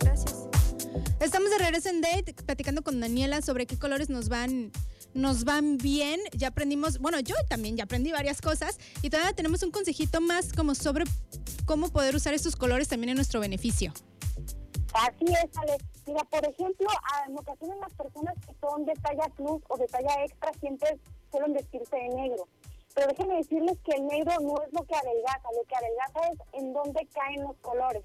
Gracias. 0.01 0.35
Estamos 1.19 1.49
de 1.49 1.57
regreso 1.57 1.89
en 1.89 2.01
Date, 2.01 2.33
platicando 2.45 2.83
con 2.83 2.99
Daniela 2.99 3.41
sobre 3.41 3.65
qué 3.65 3.77
colores 3.79 4.09
nos 4.09 4.29
van 4.29 4.71
nos 5.15 5.45
van 5.45 5.77
bien. 5.77 6.19
Ya 6.33 6.49
aprendimos, 6.49 6.99
bueno, 6.99 7.19
yo 7.19 7.33
también 7.49 7.75
ya 7.77 7.85
aprendí 7.85 8.11
varias 8.11 8.41
cosas 8.41 8.77
y 9.01 9.09
todavía 9.09 9.33
tenemos 9.33 9.63
un 9.63 9.71
consejito 9.71 10.21
más 10.21 10.53
como 10.53 10.75
sobre 10.75 11.05
cómo 11.65 11.89
poder 11.89 12.15
usar 12.15 12.33
estos 12.33 12.55
colores 12.55 12.87
también 12.87 13.09
en 13.09 13.15
nuestro 13.15 13.39
beneficio. 13.39 13.91
Así 14.93 15.25
es, 15.25 15.57
Ale. 15.57 15.77
Mira, 16.05 16.23
por 16.25 16.45
ejemplo, 16.47 16.87
en 17.27 17.37
ocasiones 17.37 17.77
las 17.81 17.93
personas 17.93 18.35
que 18.45 18.53
son 18.61 18.85
de 18.85 18.93
talla 18.93 19.27
plus 19.35 19.61
o 19.69 19.77
de 19.77 19.87
talla 19.87 20.23
extra 20.23 20.51
siempre 20.59 20.99
suelen 21.31 21.53
vestirse 21.53 21.95
de 21.95 22.09
negro. 22.09 22.47
Pero 22.93 23.07
déjenme 23.07 23.35
decirles 23.35 23.77
que 23.83 23.97
el 23.97 24.05
negro 24.05 24.33
no 24.41 24.55
es 24.63 24.71
lo 24.71 24.83
que 24.85 24.95
adelgaza, 24.95 25.49
lo 25.53 25.63
que 25.67 25.75
adelgaza 25.75 26.19
es 26.31 26.61
en 26.61 26.73
dónde 26.73 27.07
caen 27.13 27.43
los 27.43 27.57
colores. 27.57 28.03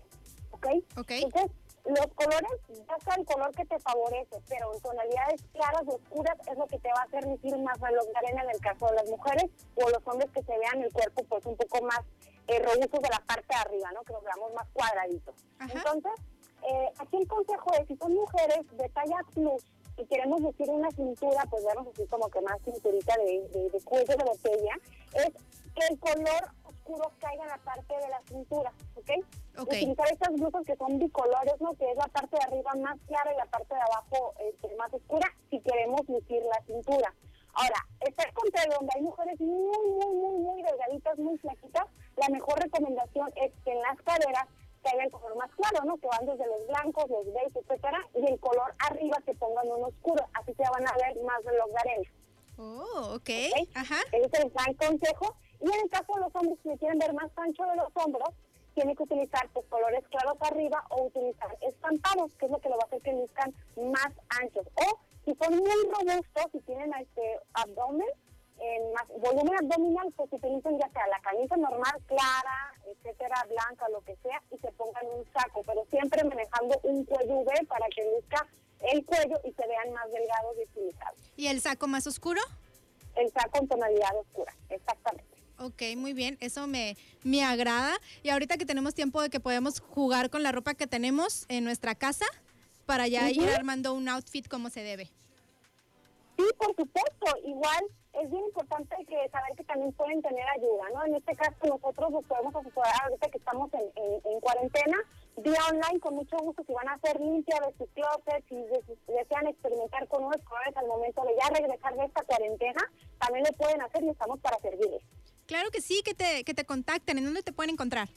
¿Ok? 0.50 0.66
Ok. 0.96 1.10
Entonces, 1.10 1.52
los 1.84 2.06
colores, 2.14 2.50
ya 2.68 2.98
sea 3.04 3.14
el 3.16 3.24
color 3.24 3.54
que 3.54 3.64
te 3.64 3.78
favorece, 3.78 4.40
pero 4.48 4.74
en 4.74 4.80
tonalidades 4.80 5.42
claras 5.52 5.82
oscuras 5.86 6.36
es 6.50 6.58
lo 6.58 6.66
que 6.66 6.78
te 6.78 6.88
va 6.88 7.00
a 7.00 7.04
hacer 7.04 7.24
lucir 7.24 7.56
más 7.58 7.78
reloj 7.80 8.04
de 8.06 8.18
arena 8.18 8.42
en 8.42 8.50
el 8.50 8.60
caso 8.60 8.86
de 8.86 8.96
las 8.96 9.08
mujeres 9.08 9.44
o 9.76 9.88
los 9.88 10.06
hombres 10.06 10.30
que 10.30 10.42
se 10.42 10.58
vean 10.58 10.82
el 10.82 10.92
cuerpo 10.92 11.24
pues 11.24 11.44
un 11.46 11.56
poco 11.56 11.82
más 11.84 12.00
eh, 12.48 12.58
robustos 12.58 13.00
de 13.00 13.08
la 13.08 13.22
parte 13.26 13.46
de 13.48 13.56
arriba, 13.56 13.92
¿no? 13.92 14.02
Que 14.02 14.12
nos 14.12 14.24
veamos 14.24 14.52
más 14.54 14.66
cuadraditos. 14.72 15.34
Entonces, 15.60 16.12
eh, 16.68 16.88
aquí 16.98 17.16
el 17.16 17.28
consejo 17.28 17.72
es, 17.80 17.86
si 17.88 17.96
son 17.96 18.14
mujeres 18.14 18.60
de 18.76 18.88
talla 18.90 19.18
plus 19.34 19.64
y 19.96 20.04
queremos 20.06 20.40
lucir 20.40 20.68
una 20.70 20.90
cintura, 20.90 21.44
pues 21.50 21.64
vernos 21.64 21.88
así 21.88 22.06
como 22.06 22.28
que 22.28 22.40
más 22.40 22.58
cinturita 22.64 23.14
de, 23.18 23.48
de, 23.48 23.70
de 23.70 23.80
cuello 23.82 24.16
de 24.16 24.24
botella, 24.24 24.74
es 25.14 25.30
que 25.74 25.86
el 25.90 25.98
color 25.98 26.50
oscuro 26.80 27.12
caiga 27.20 27.42
en 27.42 27.48
la 27.48 27.58
parte 27.58 27.94
de 27.94 28.08
la 28.08 28.22
cintura, 28.28 28.72
¿ok? 28.94 29.10
okay. 29.58 29.82
Utilizar 29.82 30.12
estas 30.12 30.32
blusas 30.34 30.64
que 30.66 30.76
son 30.76 30.98
bicolores, 30.98 31.54
¿no? 31.60 31.74
Que 31.74 31.90
es 31.90 31.96
la 31.96 32.08
parte 32.08 32.36
de 32.36 32.42
arriba 32.42 32.72
más 32.76 32.98
clara 33.06 33.32
y 33.32 33.36
la 33.36 33.46
parte 33.46 33.74
de 33.74 33.80
abajo 33.80 34.34
este, 34.40 34.74
más 34.76 34.92
oscura, 34.92 35.28
si 35.50 35.60
queremos 35.60 36.00
lucir 36.08 36.42
la 36.42 36.64
cintura. 36.66 37.14
Ahora, 37.52 37.86
estar 38.00 38.32
contra 38.32 38.64
donde 38.66 38.92
hay 38.94 39.02
mujeres 39.02 39.40
muy, 39.40 39.90
muy, 39.90 40.14
muy, 40.14 40.38
muy 40.38 40.62
delgaditas, 40.62 41.18
muy 41.18 41.36
flaquitas, 41.38 41.86
la 42.16 42.28
mejor 42.28 42.58
recomendación 42.60 43.28
es 43.36 43.52
que 43.64 43.72
en 43.72 43.82
las 43.82 44.00
caderas 44.02 44.46
que 44.82 44.90
hayan 44.96 45.10
color 45.10 45.36
más 45.36 45.50
claro, 45.56 45.84
¿no? 45.84 45.96
Que 45.98 46.06
van 46.06 46.26
desde 46.26 46.46
los 46.46 46.66
blancos, 46.68 47.10
los 47.10 47.26
beige, 47.26 47.58
etcétera, 47.58 47.98
y 48.14 48.24
el 48.24 48.40
color 48.40 48.72
arriba 48.78 49.18
que 49.26 49.34
pongan 49.34 49.66
uno 49.68 49.88
oscuro, 49.88 50.24
así 50.34 50.54
se 50.54 50.62
van 50.62 50.86
a 50.88 50.92
ver 50.96 51.22
más 51.24 51.42
de 51.44 51.58
los 51.58 51.68
de 51.68 51.78
arena. 51.78 52.10
Oh, 52.56 53.14
ok. 53.16 53.30
Ajá. 53.74 53.96
Ese 54.12 54.26
es 54.32 54.44
el 54.44 54.50
gran 54.50 54.74
consejo. 54.74 55.36
Y 55.60 55.66
en 55.66 55.80
el 55.84 55.90
caso 55.90 56.14
de 56.14 56.20
los 56.20 56.34
hombres, 56.34 56.58
si 56.62 56.78
quieren 56.78 56.98
ver 56.98 57.12
más 57.12 57.30
ancho 57.36 57.64
de 57.64 57.76
los 57.76 57.88
hombros, 57.94 58.30
tienen 58.74 58.96
que 58.96 59.02
utilizar 59.02 59.48
pues, 59.52 59.66
colores 59.66 60.04
claros 60.08 60.36
arriba 60.40 60.84
o 60.90 61.04
utilizar 61.04 61.56
estampados, 61.60 62.32
que 62.36 62.46
es 62.46 62.52
lo 62.52 62.58
que 62.60 62.68
lo 62.68 62.76
va 62.76 62.84
a 62.84 62.86
hacer 62.86 63.02
que 63.02 63.12
luzcan 63.12 63.52
más 63.76 64.12
anchos. 64.40 64.66
O 64.74 64.98
si 65.24 65.34
son 65.34 65.56
muy 65.56 65.84
robustos, 65.92 66.46
si 66.52 66.60
tienen 66.60 66.92
este 66.94 67.40
abdomen, 67.54 68.08
en 68.60 68.92
más 68.92 69.08
volumen 69.08 69.54
abdominal, 69.58 70.12
pues 70.16 70.32
utilicen 70.32 70.78
ya 70.78 70.88
sea 70.90 71.06
la 71.08 71.20
camisa 71.20 71.56
normal, 71.56 71.94
clara, 72.06 72.74
etcétera, 72.86 73.46
blanca, 73.48 73.88
lo 73.88 74.02
que 74.02 74.16
sea, 74.16 74.42
y 74.50 74.58
se 74.58 74.70
pongan 74.72 75.06
un 75.06 75.24
saco, 75.32 75.62
pero 75.66 75.84
siempre 75.86 76.22
manejando 76.24 76.78
un 76.82 77.04
cuello 77.04 77.38
V 77.38 77.66
para 77.66 77.86
que 77.88 78.04
luzca 78.12 78.46
el 78.80 79.04
cuello 79.04 79.38
y 79.44 79.52
se 79.52 79.66
vean 79.66 79.92
más 79.92 80.10
delgados 80.12 80.56
y 80.58 80.62
estilizados. 80.62 81.18
¿Y 81.36 81.46
el 81.48 81.60
saco 81.60 81.86
más 81.86 82.06
oscuro? 82.06 82.40
El 83.16 83.30
saco 83.32 83.58
en 83.58 83.68
tonalidad 83.68 84.16
oscura, 84.16 84.54
exactamente. 84.68 85.39
Ok, 85.60 85.82
muy 85.94 86.14
bien, 86.14 86.38
eso 86.40 86.66
me, 86.66 86.96
me 87.22 87.44
agrada. 87.44 87.92
Y 88.22 88.30
ahorita 88.30 88.56
que 88.56 88.64
tenemos 88.64 88.94
tiempo 88.94 89.20
de 89.20 89.28
que 89.28 89.40
podemos 89.40 89.80
jugar 89.80 90.30
con 90.30 90.42
la 90.42 90.52
ropa 90.52 90.72
que 90.72 90.86
tenemos 90.86 91.44
en 91.50 91.64
nuestra 91.64 91.94
casa 91.94 92.24
para 92.86 93.06
ya 93.08 93.30
ir 93.30 93.46
armando 93.50 93.92
un 93.92 94.08
outfit 94.08 94.48
como 94.48 94.70
se 94.70 94.82
debe. 94.82 95.10
Sí, 96.38 96.44
por 96.56 96.74
supuesto, 96.74 97.26
igual 97.44 97.84
es 98.14 98.30
bien 98.30 98.42
importante 98.42 98.96
que 99.06 99.28
saber 99.28 99.54
que 99.54 99.64
también 99.64 99.92
pueden 99.92 100.22
tener 100.22 100.48
ayuda, 100.48 100.84
¿no? 100.94 101.04
En 101.04 101.14
este 101.16 101.36
caso 101.36 101.54
nosotros 101.62 102.10
nos 102.10 102.24
podemos 102.24 102.56
asesorar 102.56 102.94
ahorita 103.04 103.28
que 103.28 103.38
estamos 103.38 103.70
en, 103.74 104.32
en, 104.32 104.40
cuarentena, 104.40 104.96
vía 105.36 105.60
online, 105.68 106.00
con 106.00 106.14
mucho 106.14 106.38
gusto, 106.38 106.64
si 106.66 106.72
van 106.72 106.88
a 106.88 106.94
hacer 106.94 107.20
limpia 107.20 107.60
de 107.60 107.76
sus 107.76 107.88
closets, 107.90 108.48
si 108.48 108.56
desean 109.12 109.46
experimentar 109.46 110.08
con 110.08 110.24
unos 110.24 110.42
colores 110.42 110.74
al 110.74 110.86
momento 110.86 111.22
de 111.24 111.36
ya 111.36 111.54
regresar 111.54 111.94
de 111.94 112.04
esta 112.06 112.22
cuarentena, 112.24 112.80
también 113.18 113.44
lo 113.44 113.52
pueden 113.58 113.82
hacer 113.82 114.02
y 114.02 114.08
estamos 114.08 114.40
para 114.40 114.58
servirles. 114.60 115.02
Claro 115.50 115.72
que 115.72 115.80
sí, 115.80 116.02
que 116.04 116.14
te, 116.14 116.44
que 116.44 116.54
te 116.54 116.64
contacten, 116.64 117.18
¿en 117.18 117.24
dónde 117.24 117.42
te 117.42 117.52
pueden 117.52 117.72
encontrar? 117.72 118.08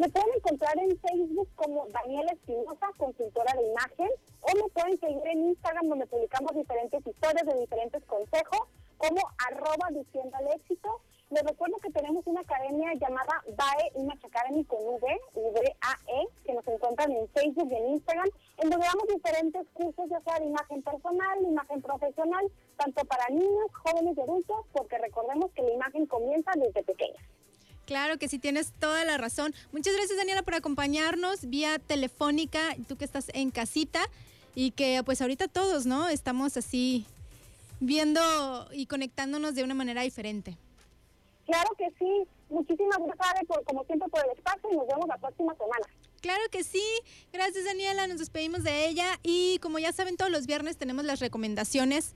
Me 0.00 0.08
pueden 0.08 0.30
encontrar 0.34 0.76
en 0.80 0.98
Facebook 0.98 1.48
como 1.54 1.86
Daniela 1.90 2.32
Espinosa, 2.32 2.88
consultora 2.96 3.54
de 3.54 3.68
imagen, 3.68 4.08
o 4.40 4.56
me 4.56 4.68
pueden 4.74 4.98
seguir 4.98 5.22
en 5.28 5.44
Instagram 5.50 5.86
donde 5.86 6.08
publicamos 6.08 6.50
diferentes 6.56 7.06
historias 7.06 7.46
de 7.46 7.60
diferentes 7.60 8.02
consejos 8.04 8.66
como 8.96 9.20
arroba 9.46 9.90
diciendo 9.92 10.36
al 10.38 10.48
éxito. 10.58 11.00
Les 11.30 11.44
recuerdo 11.44 11.76
que 11.76 11.90
tenemos 11.90 12.26
una 12.26 12.40
academia 12.40 12.94
llamada 12.94 13.44
BAE 13.56 13.92
Image 14.02 14.26
Academy 14.26 14.64
con 14.64 14.80
V, 14.80 15.06
V-A-E, 15.34 16.28
que 16.44 16.52
nos 16.52 16.66
encuentran 16.66 17.12
en 17.12 17.28
Facebook 17.28 17.68
y 17.70 17.76
en 17.76 17.88
Instagram, 17.90 18.28
en 18.58 18.70
donde 18.70 18.86
damos 18.86 19.06
diferentes 19.06 19.68
cursos, 19.74 20.10
ya 20.10 20.20
sea 20.22 20.40
de 20.40 20.46
imagen 20.46 20.82
personal, 20.82 21.42
imagen 21.44 21.80
profesional, 21.80 22.50
tanto 22.80 23.04
para 23.04 23.28
niños, 23.28 23.70
jóvenes 23.84 24.16
y 24.16 24.20
adultos, 24.20 24.66
porque 24.72 24.96
recordemos 24.98 25.50
que 25.52 25.62
la 25.62 25.72
imagen 25.72 26.06
comienza 26.06 26.50
desde 26.56 26.82
pequeña. 26.82 27.20
Claro 27.84 28.18
que 28.18 28.28
sí, 28.28 28.38
tienes 28.38 28.72
toda 28.78 29.04
la 29.04 29.18
razón. 29.18 29.54
Muchas 29.72 29.94
gracias, 29.94 30.16
Daniela, 30.16 30.42
por 30.42 30.54
acompañarnos 30.54 31.46
vía 31.50 31.78
telefónica, 31.78 32.60
tú 32.88 32.96
que 32.96 33.04
estás 33.04 33.30
en 33.34 33.50
casita 33.50 34.00
y 34.54 34.70
que 34.70 35.02
pues 35.04 35.20
ahorita 35.20 35.48
todos, 35.48 35.86
¿no? 35.86 36.08
Estamos 36.08 36.56
así 36.56 37.04
viendo 37.80 38.20
y 38.72 38.86
conectándonos 38.86 39.54
de 39.54 39.64
una 39.64 39.74
manera 39.74 40.02
diferente. 40.02 40.56
Claro 41.46 41.70
que 41.76 41.88
sí. 41.98 42.28
Muchísimas 42.48 42.98
gracias, 42.98 43.44
por, 43.46 43.62
como 43.64 43.84
siempre, 43.84 44.08
por 44.08 44.24
el 44.24 44.32
espacio 44.36 44.70
y 44.72 44.76
nos 44.76 44.86
vemos 44.86 45.06
la 45.06 45.18
próxima 45.18 45.54
semana. 45.54 45.86
Claro 46.20 46.42
que 46.50 46.64
sí. 46.64 46.82
Gracias, 47.32 47.64
Daniela. 47.64 48.06
Nos 48.06 48.18
despedimos 48.18 48.62
de 48.62 48.86
ella. 48.86 49.18
Y 49.22 49.58
como 49.58 49.78
ya 49.78 49.92
saben, 49.92 50.16
todos 50.16 50.30
los 50.30 50.46
viernes 50.46 50.76
tenemos 50.76 51.04
las 51.04 51.20
recomendaciones 51.20 52.14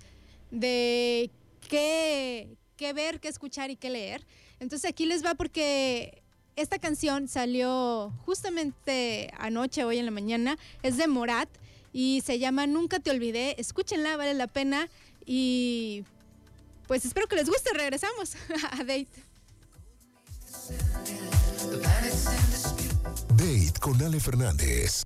de 0.51 1.31
qué, 1.69 2.57
qué 2.77 2.93
ver, 2.93 3.21
qué 3.21 3.29
escuchar 3.29 3.71
y 3.71 3.77
qué 3.77 3.91
leer. 3.91 4.27
Entonces 4.61 4.91
aquí 4.91 5.07
les 5.07 5.25
va 5.25 5.35
porque 5.35 6.23
esta 6.57 6.79
canción 6.79 7.29
salió 7.29 8.13
justamente 8.25 9.31
anoche, 9.39 9.85
hoy 9.85 9.99
en 9.99 10.05
la 10.05 10.11
mañana. 10.11 10.59
Es 10.83 10.97
de 10.97 11.07
Morat 11.07 11.49
y 11.93 12.23
se 12.25 12.39
llama 12.39 12.67
Nunca 12.67 13.01
te 13.01 13.11
olvidé. 13.11 13.57
Escúchenla, 13.59 14.17
vale 14.17 14.35
la 14.35 14.47
pena. 14.47 14.89
Y 15.27 16.05
pues 16.87 17.05
espero 17.05 17.27
que 17.27 17.37
les 17.37 17.49
guste. 17.49 17.71
Regresamos 17.75 18.37
a 18.71 18.79
Date. 18.79 19.09
Date 23.37 23.81
con 23.81 24.01
Ale 24.03 24.21
Fernández. 24.21 25.03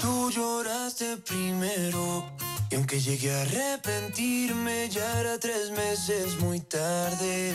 Tú 0.00 0.30
lloraste 0.30 1.16
primero. 1.18 2.30
Y 2.70 2.76
aunque 2.76 3.00
llegué 3.00 3.34
a 3.34 3.42
arrepentirme, 3.42 4.88
ya 4.90 5.20
era 5.20 5.38
tres 5.40 5.72
meses 5.72 6.38
muy 6.38 6.60
tarde. 6.60 7.52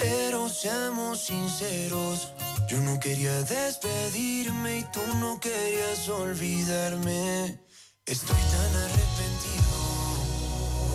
Pero 0.00 0.48
seamos 0.48 1.26
sinceros, 1.26 2.32
yo 2.66 2.78
no 2.78 2.98
quería 2.98 3.42
despedirme 3.42 4.78
y 4.78 4.82
tú 4.84 5.00
no 5.20 5.38
querías 5.38 6.08
olvidarme. 6.08 7.60
Estoy 8.06 8.40
tan 8.54 8.76
arrepentido, 8.86 9.76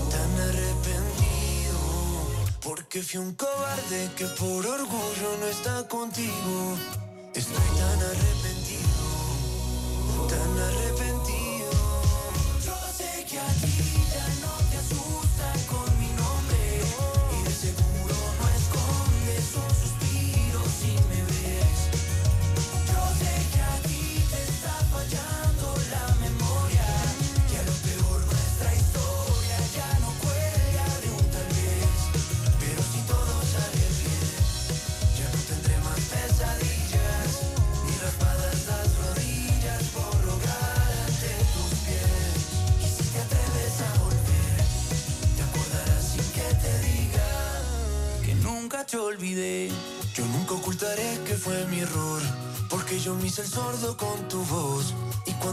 tan 0.10 0.40
arrepentido, 0.50 1.78
porque 2.64 3.04
fui 3.04 3.20
un 3.20 3.36
cobarde 3.36 4.10
que 4.18 4.26
por 4.26 4.66
orgullo 4.66 5.38
no 5.40 5.46
está 5.46 5.88
contigo. 5.88 6.78
Estoy 7.36 7.68
tan 7.78 8.00
arrepentido, 8.12 8.98
tan 10.28 10.60
arrepentido. 10.60 11.23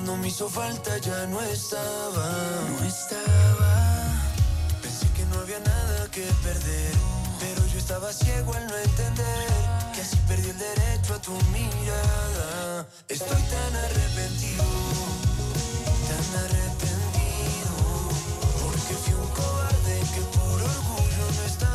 Cuando 0.00 0.16
me 0.16 0.28
hizo 0.28 0.48
falta 0.48 0.96
ya 0.96 1.26
no 1.26 1.42
estaba, 1.42 2.26
no 2.70 2.86
estaba. 2.86 3.72
Pensé 4.80 5.06
que 5.14 5.26
no 5.26 5.40
había 5.40 5.60
nada 5.60 6.10
que 6.10 6.22
perder, 6.42 6.94
pero 7.38 7.66
yo 7.66 7.78
estaba 7.78 8.10
ciego 8.10 8.54
al 8.54 8.66
no 8.66 8.78
entender 8.78 9.46
que 9.94 10.00
así 10.00 10.16
perdí 10.26 10.48
el 10.48 10.58
derecho 10.58 11.14
a 11.16 11.18
tu 11.20 11.32
mirada. 11.52 12.86
Estoy 13.08 13.42
tan 13.42 13.76
arrepentido, 13.76 14.64
tan 16.08 16.28
arrepentido, 16.44 17.76
porque 18.62 18.94
fui 19.02 19.12
un 19.12 19.28
cobarde 19.28 20.00
que 20.14 20.22
por 20.38 20.62
orgullo 20.62 21.24
no 21.36 21.42
está 21.44 21.69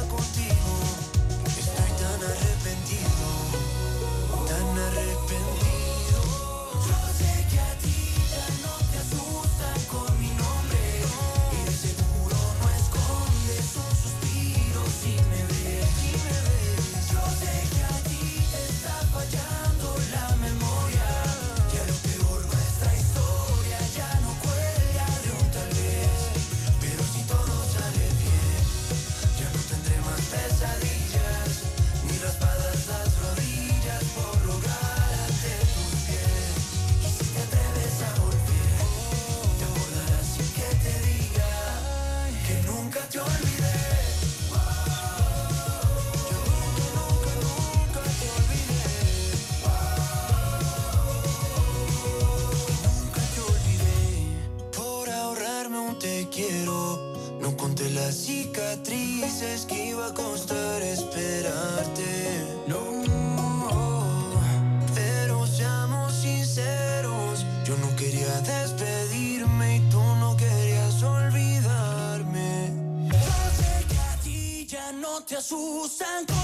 usan 75.86 76.35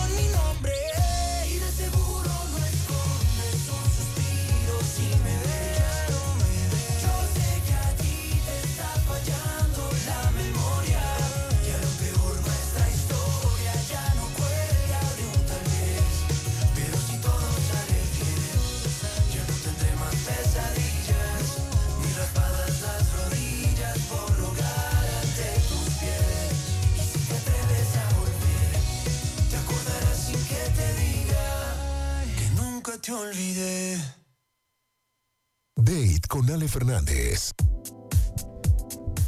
Fernández. 36.72 37.52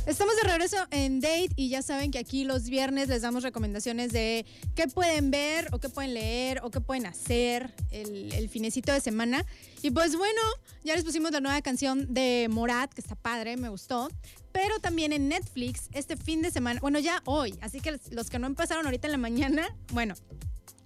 Estamos 0.06 0.36
de 0.38 0.44
regreso 0.44 0.78
en 0.92 1.20
Date 1.20 1.50
y 1.58 1.70
ya 1.70 1.82
saben 1.82 2.12
que 2.12 2.20
aquí 2.20 2.46
los 2.46 2.70
viernes 2.70 3.10
les 3.10 3.22
damos 3.22 3.44
recomendaciones 3.44 4.12
de 4.14 4.46
qué 4.76 4.88
pueden 4.88 5.30
ver 5.30 5.68
o 5.74 5.80
qué 5.80 5.90
pueden 5.90 6.14
leer 6.14 6.62
o 6.64 6.72
qué 6.72 6.80
pueden 6.80 7.06
hacer 7.06 7.74
el, 7.92 8.34
el 8.34 8.48
finecito 8.48 8.94
de 8.94 9.02
semana. 9.02 9.46
Y 9.82 9.92
pues 9.92 10.16
bueno, 10.16 10.42
ya 10.86 10.96
les 10.96 11.04
pusimos 11.04 11.32
la 11.32 11.42
nueva 11.42 11.62
canción 11.62 12.14
de 12.14 12.48
Morat, 12.50 12.94
que 12.94 13.02
está 13.02 13.16
padre, 13.16 13.58
me 13.58 13.68
gustó. 13.68 14.10
Pero 14.54 14.80
también 14.80 15.12
en 15.12 15.28
Netflix 15.28 15.90
este 15.92 16.16
fin 16.16 16.42
de 16.42 16.52
semana, 16.52 16.80
bueno 16.80 17.00
ya 17.00 17.22
hoy, 17.26 17.56
así 17.62 17.82
que 17.82 18.00
los 18.12 18.30
que 18.30 18.40
no 18.40 18.48
empezaron 18.48 18.86
ahorita 18.86 19.08
en 19.08 19.12
la 19.12 19.18
mañana, 19.18 19.76
bueno, 19.92 20.16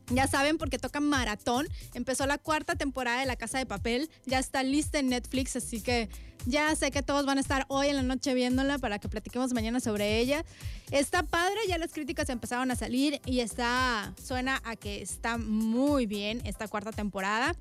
ya 0.10 0.28
saben, 0.28 0.58
porque 0.58 0.80
toca 0.80 1.00
maratón. 1.00 1.68
Empezó 1.94 2.26
la 2.26 2.38
cuarta 2.38 2.76
temporada 2.76 3.20
de 3.20 3.26
La 3.26 3.36
Casa 3.36 3.58
de 3.58 3.66
Papel. 3.66 4.10
Ya 4.26 4.40
está 4.40 4.64
lista 4.64 5.00
en 5.00 5.10
Netflix, 5.10 5.56
así 5.56 5.82
que 5.82 6.10
ya 6.46 6.74
sé 6.76 6.92
que 6.92 7.04
todos 7.04 7.26
van 7.26 7.38
a 7.38 7.42
estar 7.42 7.66
hoy 7.68 7.88
en 7.88 7.98
la 7.98 8.04
noche 8.04 8.34
viéndola 8.34 8.78
para 8.78 9.00
que 9.00 9.10
platiquemos 9.10 9.54
mañana 9.54 9.80
sobre 9.80 10.20
ella. 10.20 10.46
Está 10.92 11.24
padre, 11.24 11.58
ya 11.68 11.78
las 11.78 11.92
críticas 11.92 12.30
empezaron 12.30 12.72
a 12.72 12.76
salir 12.76 13.20
y 13.26 13.42
está, 13.42 14.14
suena 14.24 14.62
a 14.64 14.76
que 14.78 15.02
está 15.02 15.38
muy 15.38 16.06
bien 16.06 16.42
esta 16.46 16.68
cuarta 16.68 16.92
temporada. 16.92 17.54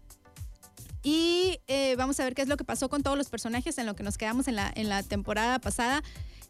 Y 1.02 1.60
eh, 1.66 1.94
vamos 1.96 2.18
a 2.20 2.24
ver 2.24 2.34
qué 2.34 2.42
es 2.42 2.48
lo 2.48 2.56
que 2.56 2.64
pasó 2.64 2.88
con 2.88 3.02
todos 3.02 3.16
los 3.16 3.28
personajes 3.28 3.78
en 3.78 3.86
lo 3.86 3.94
que 3.94 4.02
nos 4.02 4.18
quedamos 4.18 4.48
en 4.48 4.56
la, 4.56 4.72
en 4.74 4.88
la 4.88 5.02
temporada 5.02 5.58
pasada. 5.60 6.02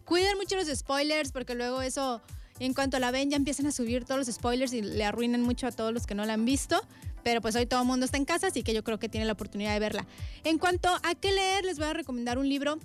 Cuiden 0.04 0.36
mucho 0.36 0.56
los 0.56 0.68
spoilers 0.68 1.32
porque 1.32 1.54
luego 1.54 1.82
eso, 1.82 2.22
en 2.64 2.74
cuanto 2.74 2.98
la 2.98 3.10
ven, 3.10 3.30
ya 3.30 3.36
empiezan 3.36 3.66
a 3.66 3.72
subir 3.72 4.04
todos 4.04 4.26
los 4.26 4.34
spoilers 4.34 4.72
y 4.72 4.82
le 4.82 5.04
arruinan 5.04 5.42
mucho 5.42 5.66
a 5.66 5.72
todos 5.72 5.92
los 5.92 6.06
que 6.06 6.14
no 6.14 6.24
la 6.24 6.34
han 6.34 6.44
visto. 6.44 6.80
Pero 7.22 7.40
pues 7.40 7.56
hoy 7.56 7.66
todo 7.66 7.80
el 7.80 7.86
mundo 7.86 8.04
está 8.04 8.18
en 8.18 8.24
casa, 8.24 8.46
así 8.46 8.62
que 8.62 8.72
yo 8.72 8.84
creo 8.84 8.98
que 8.98 9.08
tiene 9.08 9.26
la 9.26 9.32
oportunidad 9.32 9.72
de 9.74 9.80
verla. 9.80 10.06
En 10.44 10.58
cuanto 10.58 10.88
a 11.02 11.14
qué 11.16 11.32
leer, 11.32 11.64
les 11.64 11.76
voy 11.78 11.88
a 11.88 11.92
recomendar 11.92 12.38
un 12.38 12.48
libro 12.48 12.78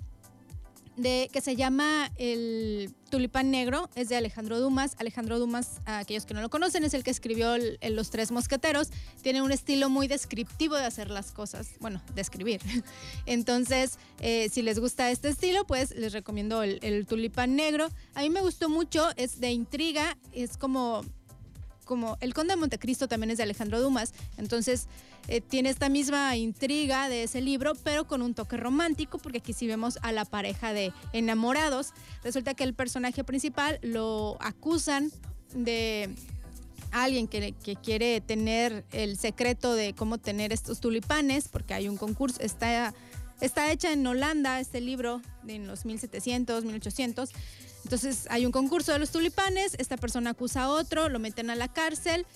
de, 0.96 1.28
que 1.32 1.40
se 1.40 1.56
llama 1.56 2.10
El 2.16 2.94
Tulipán 3.10 3.50
Negro, 3.50 3.88
es 3.94 4.08
de 4.08 4.16
Alejandro 4.16 4.60
Dumas. 4.60 4.94
Alejandro 4.98 5.38
Dumas, 5.38 5.80
a 5.84 5.98
aquellos 5.98 6.26
que 6.26 6.34
no 6.34 6.40
lo 6.40 6.50
conocen, 6.50 6.84
es 6.84 6.94
el 6.94 7.04
que 7.04 7.10
escribió 7.10 7.54
Los 7.90 8.10
Tres 8.10 8.30
Mosqueteros. 8.30 8.90
Tiene 9.22 9.42
un 9.42 9.52
estilo 9.52 9.88
muy 9.88 10.08
descriptivo 10.08 10.76
de 10.76 10.84
hacer 10.84 11.10
las 11.10 11.32
cosas, 11.32 11.70
bueno, 11.80 12.02
de 12.14 12.20
escribir. 12.20 12.60
Entonces, 13.26 13.98
eh, 14.20 14.48
si 14.50 14.62
les 14.62 14.78
gusta 14.78 15.10
este 15.10 15.28
estilo, 15.28 15.66
pues 15.66 15.94
les 15.94 16.12
recomiendo 16.12 16.62
el, 16.62 16.78
el 16.82 17.06
Tulipán 17.06 17.56
Negro. 17.56 17.88
A 18.14 18.22
mí 18.22 18.30
me 18.30 18.40
gustó 18.40 18.68
mucho, 18.68 19.08
es 19.16 19.40
de 19.40 19.50
intriga, 19.50 20.16
es 20.32 20.56
como 20.56 21.04
como 21.92 22.16
El 22.22 22.32
Conde 22.32 22.54
de 22.54 22.56
Montecristo 22.56 23.06
también 23.06 23.32
es 23.32 23.36
de 23.36 23.42
Alejandro 23.42 23.78
Dumas, 23.78 24.14
entonces 24.38 24.86
eh, 25.28 25.42
tiene 25.42 25.68
esta 25.68 25.90
misma 25.90 26.34
intriga 26.38 27.10
de 27.10 27.24
ese 27.24 27.42
libro, 27.42 27.74
pero 27.84 28.06
con 28.06 28.22
un 28.22 28.32
toque 28.32 28.56
romántico, 28.56 29.18
porque 29.18 29.38
aquí 29.38 29.52
sí 29.52 29.66
vemos 29.66 29.98
a 30.00 30.10
la 30.10 30.24
pareja 30.24 30.72
de 30.72 30.94
enamorados. 31.12 31.92
Resulta 32.24 32.54
que 32.54 32.64
el 32.64 32.72
personaje 32.72 33.24
principal 33.24 33.78
lo 33.82 34.38
acusan 34.40 35.12
de 35.54 36.08
alguien 36.92 37.28
que, 37.28 37.52
que 37.62 37.76
quiere 37.76 38.22
tener 38.22 38.86
el 38.92 39.18
secreto 39.18 39.74
de 39.74 39.92
cómo 39.92 40.16
tener 40.16 40.50
estos 40.50 40.80
tulipanes, 40.80 41.48
porque 41.48 41.74
hay 41.74 41.90
un 41.90 41.98
concurso, 41.98 42.40
está, 42.40 42.94
está 43.42 43.70
hecha 43.70 43.92
en 43.92 44.06
Holanda 44.06 44.60
este 44.60 44.80
libro 44.80 45.20
en 45.46 45.66
los 45.66 45.84
1700, 45.84 46.64
1800. 46.64 47.32
Entonces 47.84 48.26
hay 48.30 48.46
un 48.46 48.52
concurso 48.52 48.92
de 48.92 48.98
los 48.98 49.10
tulipanes, 49.10 49.74
esta 49.78 49.96
persona 49.96 50.30
acusa 50.30 50.64
a 50.64 50.68
otro, 50.68 51.08
lo 51.08 51.18
meten 51.18 51.50
a 51.50 51.56
la 51.56 51.68
cárcel, 51.68 52.26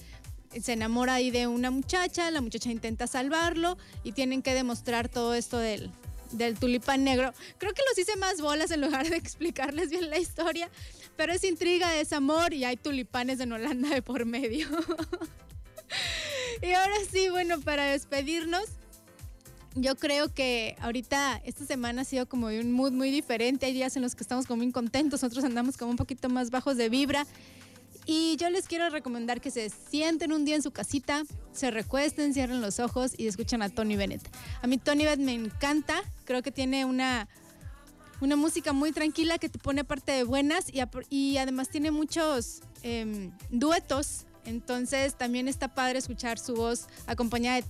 se 0.61 0.72
enamora 0.72 1.14
ahí 1.14 1.30
de 1.30 1.46
una 1.46 1.70
muchacha, 1.70 2.30
la 2.30 2.40
muchacha 2.40 2.70
intenta 2.70 3.06
salvarlo 3.06 3.76
y 4.04 4.12
tienen 4.12 4.42
que 4.42 4.54
demostrar 4.54 5.09
todo 5.09 5.35
esto 5.35 5.59
del, 5.59 5.90
del 6.32 6.59
tulipán 6.59 7.04
negro. 7.04 7.32
Creo 7.59 7.72
que 7.72 7.82
los 7.88 7.98
hice 7.98 8.16
más 8.16 8.40
bolas 8.40 8.70
en 8.70 8.80
lugar 8.80 9.09
de 9.09 9.16
explicarles 9.16 9.90
bien 9.90 10.11
la 10.11 10.18
historia, 10.18 10.70
pero 11.16 11.32
es 11.32 11.44
intriga, 11.44 11.96
es 11.96 12.12
amor 12.12 12.52
y 12.52 12.64
hay 12.64 12.76
tulipanes 12.76 13.40
en 13.40 13.52
Holanda 13.52 13.88
de 13.90 14.02
por 14.02 14.24
medio. 14.24 14.68
y 16.62 16.72
ahora 16.72 16.96
sí, 17.11 17.28
bueno, 17.28 17.61
para 17.61 17.87
despedirnos, 17.87 18.64
yo 19.76 19.94
creo 19.94 20.32
que 20.32 20.74
ahorita 20.80 21.40
esta 21.44 21.66
semana 21.66 22.02
ha 22.02 22.04
sido 22.04 22.26
como 22.26 22.46
un 22.46 22.72
mood 22.72 22.92
muy 22.92 23.10
diferente. 23.10 23.66
Hay 23.66 23.74
días 23.74 23.94
en 23.96 24.02
los 24.02 24.14
que 24.14 24.22
estamos 24.22 24.46
como 24.46 24.62
muy 24.62 24.72
contentos, 24.72 25.22
otros 25.22 25.44
andamos 25.44 25.76
como 25.76 25.90
un 25.90 25.96
poquito 25.96 26.28
más 26.28 26.50
bajos 26.50 26.76
de 26.76 26.88
vibra. 26.88 27.26
Y 28.06 28.36
yo 28.36 28.48
les 28.50 28.68
quiero 28.68 28.88
recomendar 28.88 29.40
que 29.40 29.50
se 29.50 29.68
sienten 29.68 30.32
un 30.32 30.44
día 30.44 30.54
en 30.54 30.62
su 30.62 30.70
casita, 30.70 31.24
se 31.52 31.70
recuesten, 31.70 32.32
cierren 32.32 32.60
los 32.60 32.78
ojos 32.78 33.12
y 33.16 33.26
escuchen 33.26 33.62
a 33.62 33.68
Tony 33.68 33.96
Bennett. 33.96 34.22
A 34.62 34.66
mí 34.66 34.78
Tony 34.78 35.04
Bennett 35.04 35.26
me 35.26 35.34
encanta, 35.34 36.02
creo 36.24 36.40
que 36.42 36.52
tiene 36.52 36.84
una, 36.84 37.28
una 38.20 38.36
música 38.36 38.72
muy 38.72 38.92
tranquila 38.92 39.38
que 39.38 39.48
te 39.48 39.58
pone 39.58 39.84
parte 39.84 40.12
de 40.12 40.22
buenas 40.22 40.66
y 41.10 41.36
además 41.36 41.68
tiene 41.68 41.90
muchos 41.90 42.60
em, 42.82 43.32
duetos. 43.50 44.24
Entonces 44.44 45.16
también 45.16 45.48
está 45.48 45.74
padre 45.74 45.98
escuchar 45.98 46.38
su 46.38 46.54
voz 46.54 46.86
acompañada 47.08 47.60
de 47.60 47.64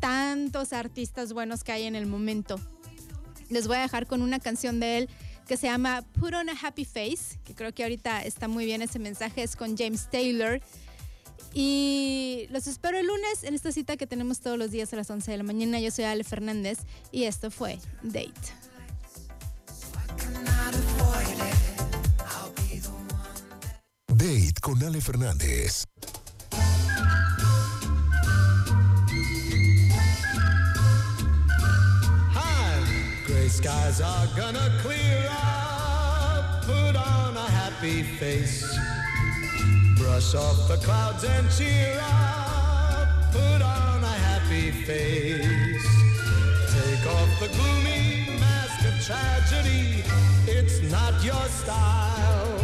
tantos 0.00 0.72
artistas 0.72 1.32
buenos 1.32 1.64
que 1.64 1.72
hay 1.72 1.84
en 1.84 1.94
el 1.94 2.06
momento. 2.06 2.60
Les 3.48 3.66
voy 3.66 3.76
a 3.76 3.80
dejar 3.80 4.06
con 4.06 4.22
una 4.22 4.38
canción 4.40 4.80
de 4.80 4.98
él 4.98 5.08
que 5.46 5.56
se 5.56 5.68
llama 5.68 6.02
Put 6.18 6.34
on 6.34 6.48
a 6.48 6.56
Happy 6.60 6.84
Face, 6.84 7.38
que 7.44 7.54
creo 7.54 7.72
que 7.72 7.84
ahorita 7.84 8.22
está 8.22 8.48
muy 8.48 8.64
bien 8.64 8.82
ese 8.82 8.98
mensaje, 8.98 9.42
es 9.42 9.56
con 9.56 9.76
James 9.76 10.10
Taylor. 10.10 10.60
Y 11.54 12.48
los 12.50 12.66
espero 12.66 12.98
el 12.98 13.06
lunes 13.06 13.44
en 13.44 13.54
esta 13.54 13.72
cita 13.72 13.96
que 13.96 14.06
tenemos 14.06 14.40
todos 14.40 14.58
los 14.58 14.70
días 14.70 14.92
a 14.92 14.96
las 14.96 15.08
11 15.08 15.30
de 15.30 15.36
la 15.38 15.42
mañana. 15.42 15.80
Yo 15.80 15.90
soy 15.90 16.04
Ale 16.04 16.24
Fernández 16.24 16.80
y 17.12 17.24
esto 17.24 17.50
fue 17.50 17.78
Date. 18.02 18.32
Date 24.08 24.60
con 24.60 24.82
Ale 24.82 25.00
Fernández. 25.00 25.84
Gray 33.46 33.48
skies 33.48 34.00
are 34.00 34.26
gonna 34.36 34.72
clear 34.80 35.26
up. 35.30 36.62
Put 36.62 36.96
on 36.96 37.36
a 37.36 37.48
happy 37.60 38.02
face. 38.02 38.64
Brush 39.96 40.34
off 40.34 40.68
the 40.68 40.76
clouds 40.78 41.24
and 41.24 41.48
cheer 41.50 41.98
up. 42.00 43.08
Put 43.32 43.62
on 43.62 44.02
a 44.02 44.16
happy 44.28 44.70
face. 44.70 45.86
Take 46.74 47.06
off 47.14 47.30
the 47.40 47.48
gloomy 47.56 48.38
mask 48.40 48.84
of 48.90 48.94
tragedy. 49.06 50.02
It's 50.48 50.82
not 50.90 51.12
your 51.22 51.46
style. 51.60 52.58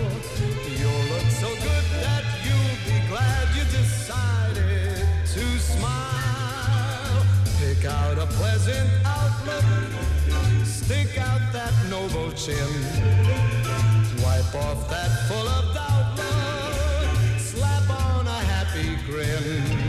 You'll 0.79 1.07
look 1.13 1.29
so 1.43 1.49
good 1.69 1.87
that 2.03 2.25
you'll 2.45 2.79
be 2.89 2.99
glad 3.09 3.45
you 3.57 3.65
decided 3.81 5.07
to 5.35 5.45
smile. 5.61 7.27
Pick 7.61 7.85
out 7.85 8.19
a 8.19 8.27
pleasant 8.27 8.91
outlook. 9.05 10.02
Stick 10.83 11.17
out 11.19 11.41
that 11.53 11.73
noble 11.89 12.33
chin. 12.33 12.57
Wipe 14.23 14.55
off 14.55 14.91
that 14.91 15.11
full 15.29 15.49
of 15.49 15.75
doubt 15.75 16.17
look. 16.17 17.41
Slap 17.41 17.89
on 17.89 18.27
a 18.27 18.31
happy 18.31 18.97
grin. 19.07 19.82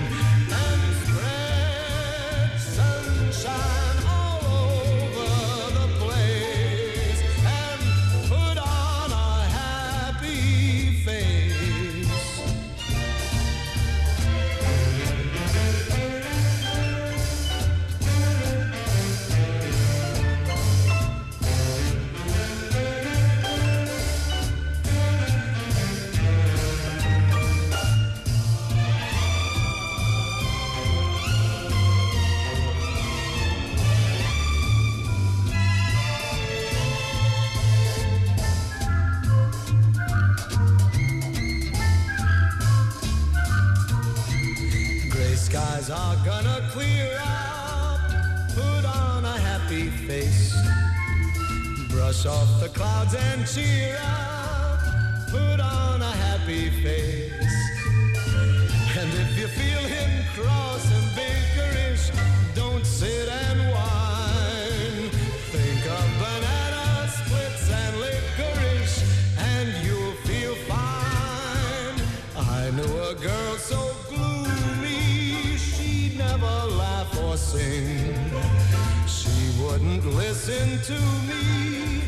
Wouldn't 80.03 80.19
listen 80.19 80.79
to 80.81 80.99
me. 81.27 82.01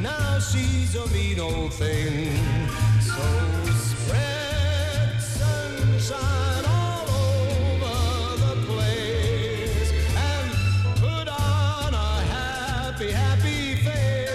Now 0.00 0.38
she's 0.38 0.94
a 0.94 1.06
mean 1.08 1.40
old 1.40 1.74
thing. 1.74 2.36
So 3.00 3.22
spread 3.74 5.20
sunshine 5.20 6.64
all 6.66 7.08
over 7.10 8.36
the 8.38 8.56
place 8.66 9.92
and 10.16 10.52
put 10.96 11.28
on 11.28 11.94
a 11.94 12.20
happy, 12.30 13.10
happy 13.10 13.74
face. 13.76 14.28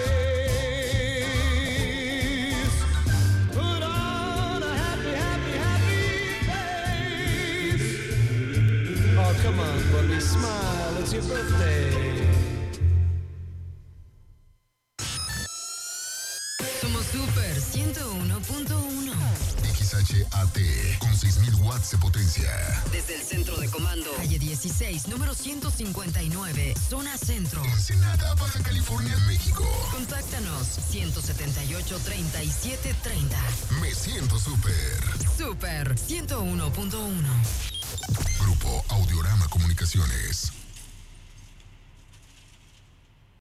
Put 3.52 3.82
on 3.82 4.62
a 4.62 4.76
happy, 4.76 5.10
happy, 5.10 5.56
happy 5.66 6.02
face. 7.72 7.96
Oh, 9.18 9.34
come 9.42 9.58
on, 9.60 9.82
Bobby, 9.92 10.20
smile. 10.20 10.96
It's 10.98 11.12
your 11.12 11.22
birthday. 11.22 11.87
XHAT 20.30 20.98
con 20.98 21.16
6000 21.16 21.54
watts 21.62 21.90
de 21.90 21.98
potencia. 21.98 22.50
Desde 22.92 23.14
el 23.16 23.22
centro 23.22 23.56
de 23.56 23.68
comando, 23.68 24.10
calle 24.16 24.38
16, 24.38 25.08
número 25.08 25.34
159, 25.34 26.74
zona 26.88 27.16
centro. 27.16 27.64
Ensenada, 27.64 28.34
Baja 28.34 28.62
California, 28.62 29.16
México. 29.26 29.64
Contáctanos 29.92 30.66
178 30.90 31.98
37 32.04 32.94
30. 33.02 33.36
Me 33.80 33.94
siento 33.94 34.38
súper. 34.38 35.02
Super 35.36 35.94
101.1. 35.94 37.12
Grupo 38.40 38.84
Audiorama 38.88 39.48
Comunicaciones. 39.48 40.57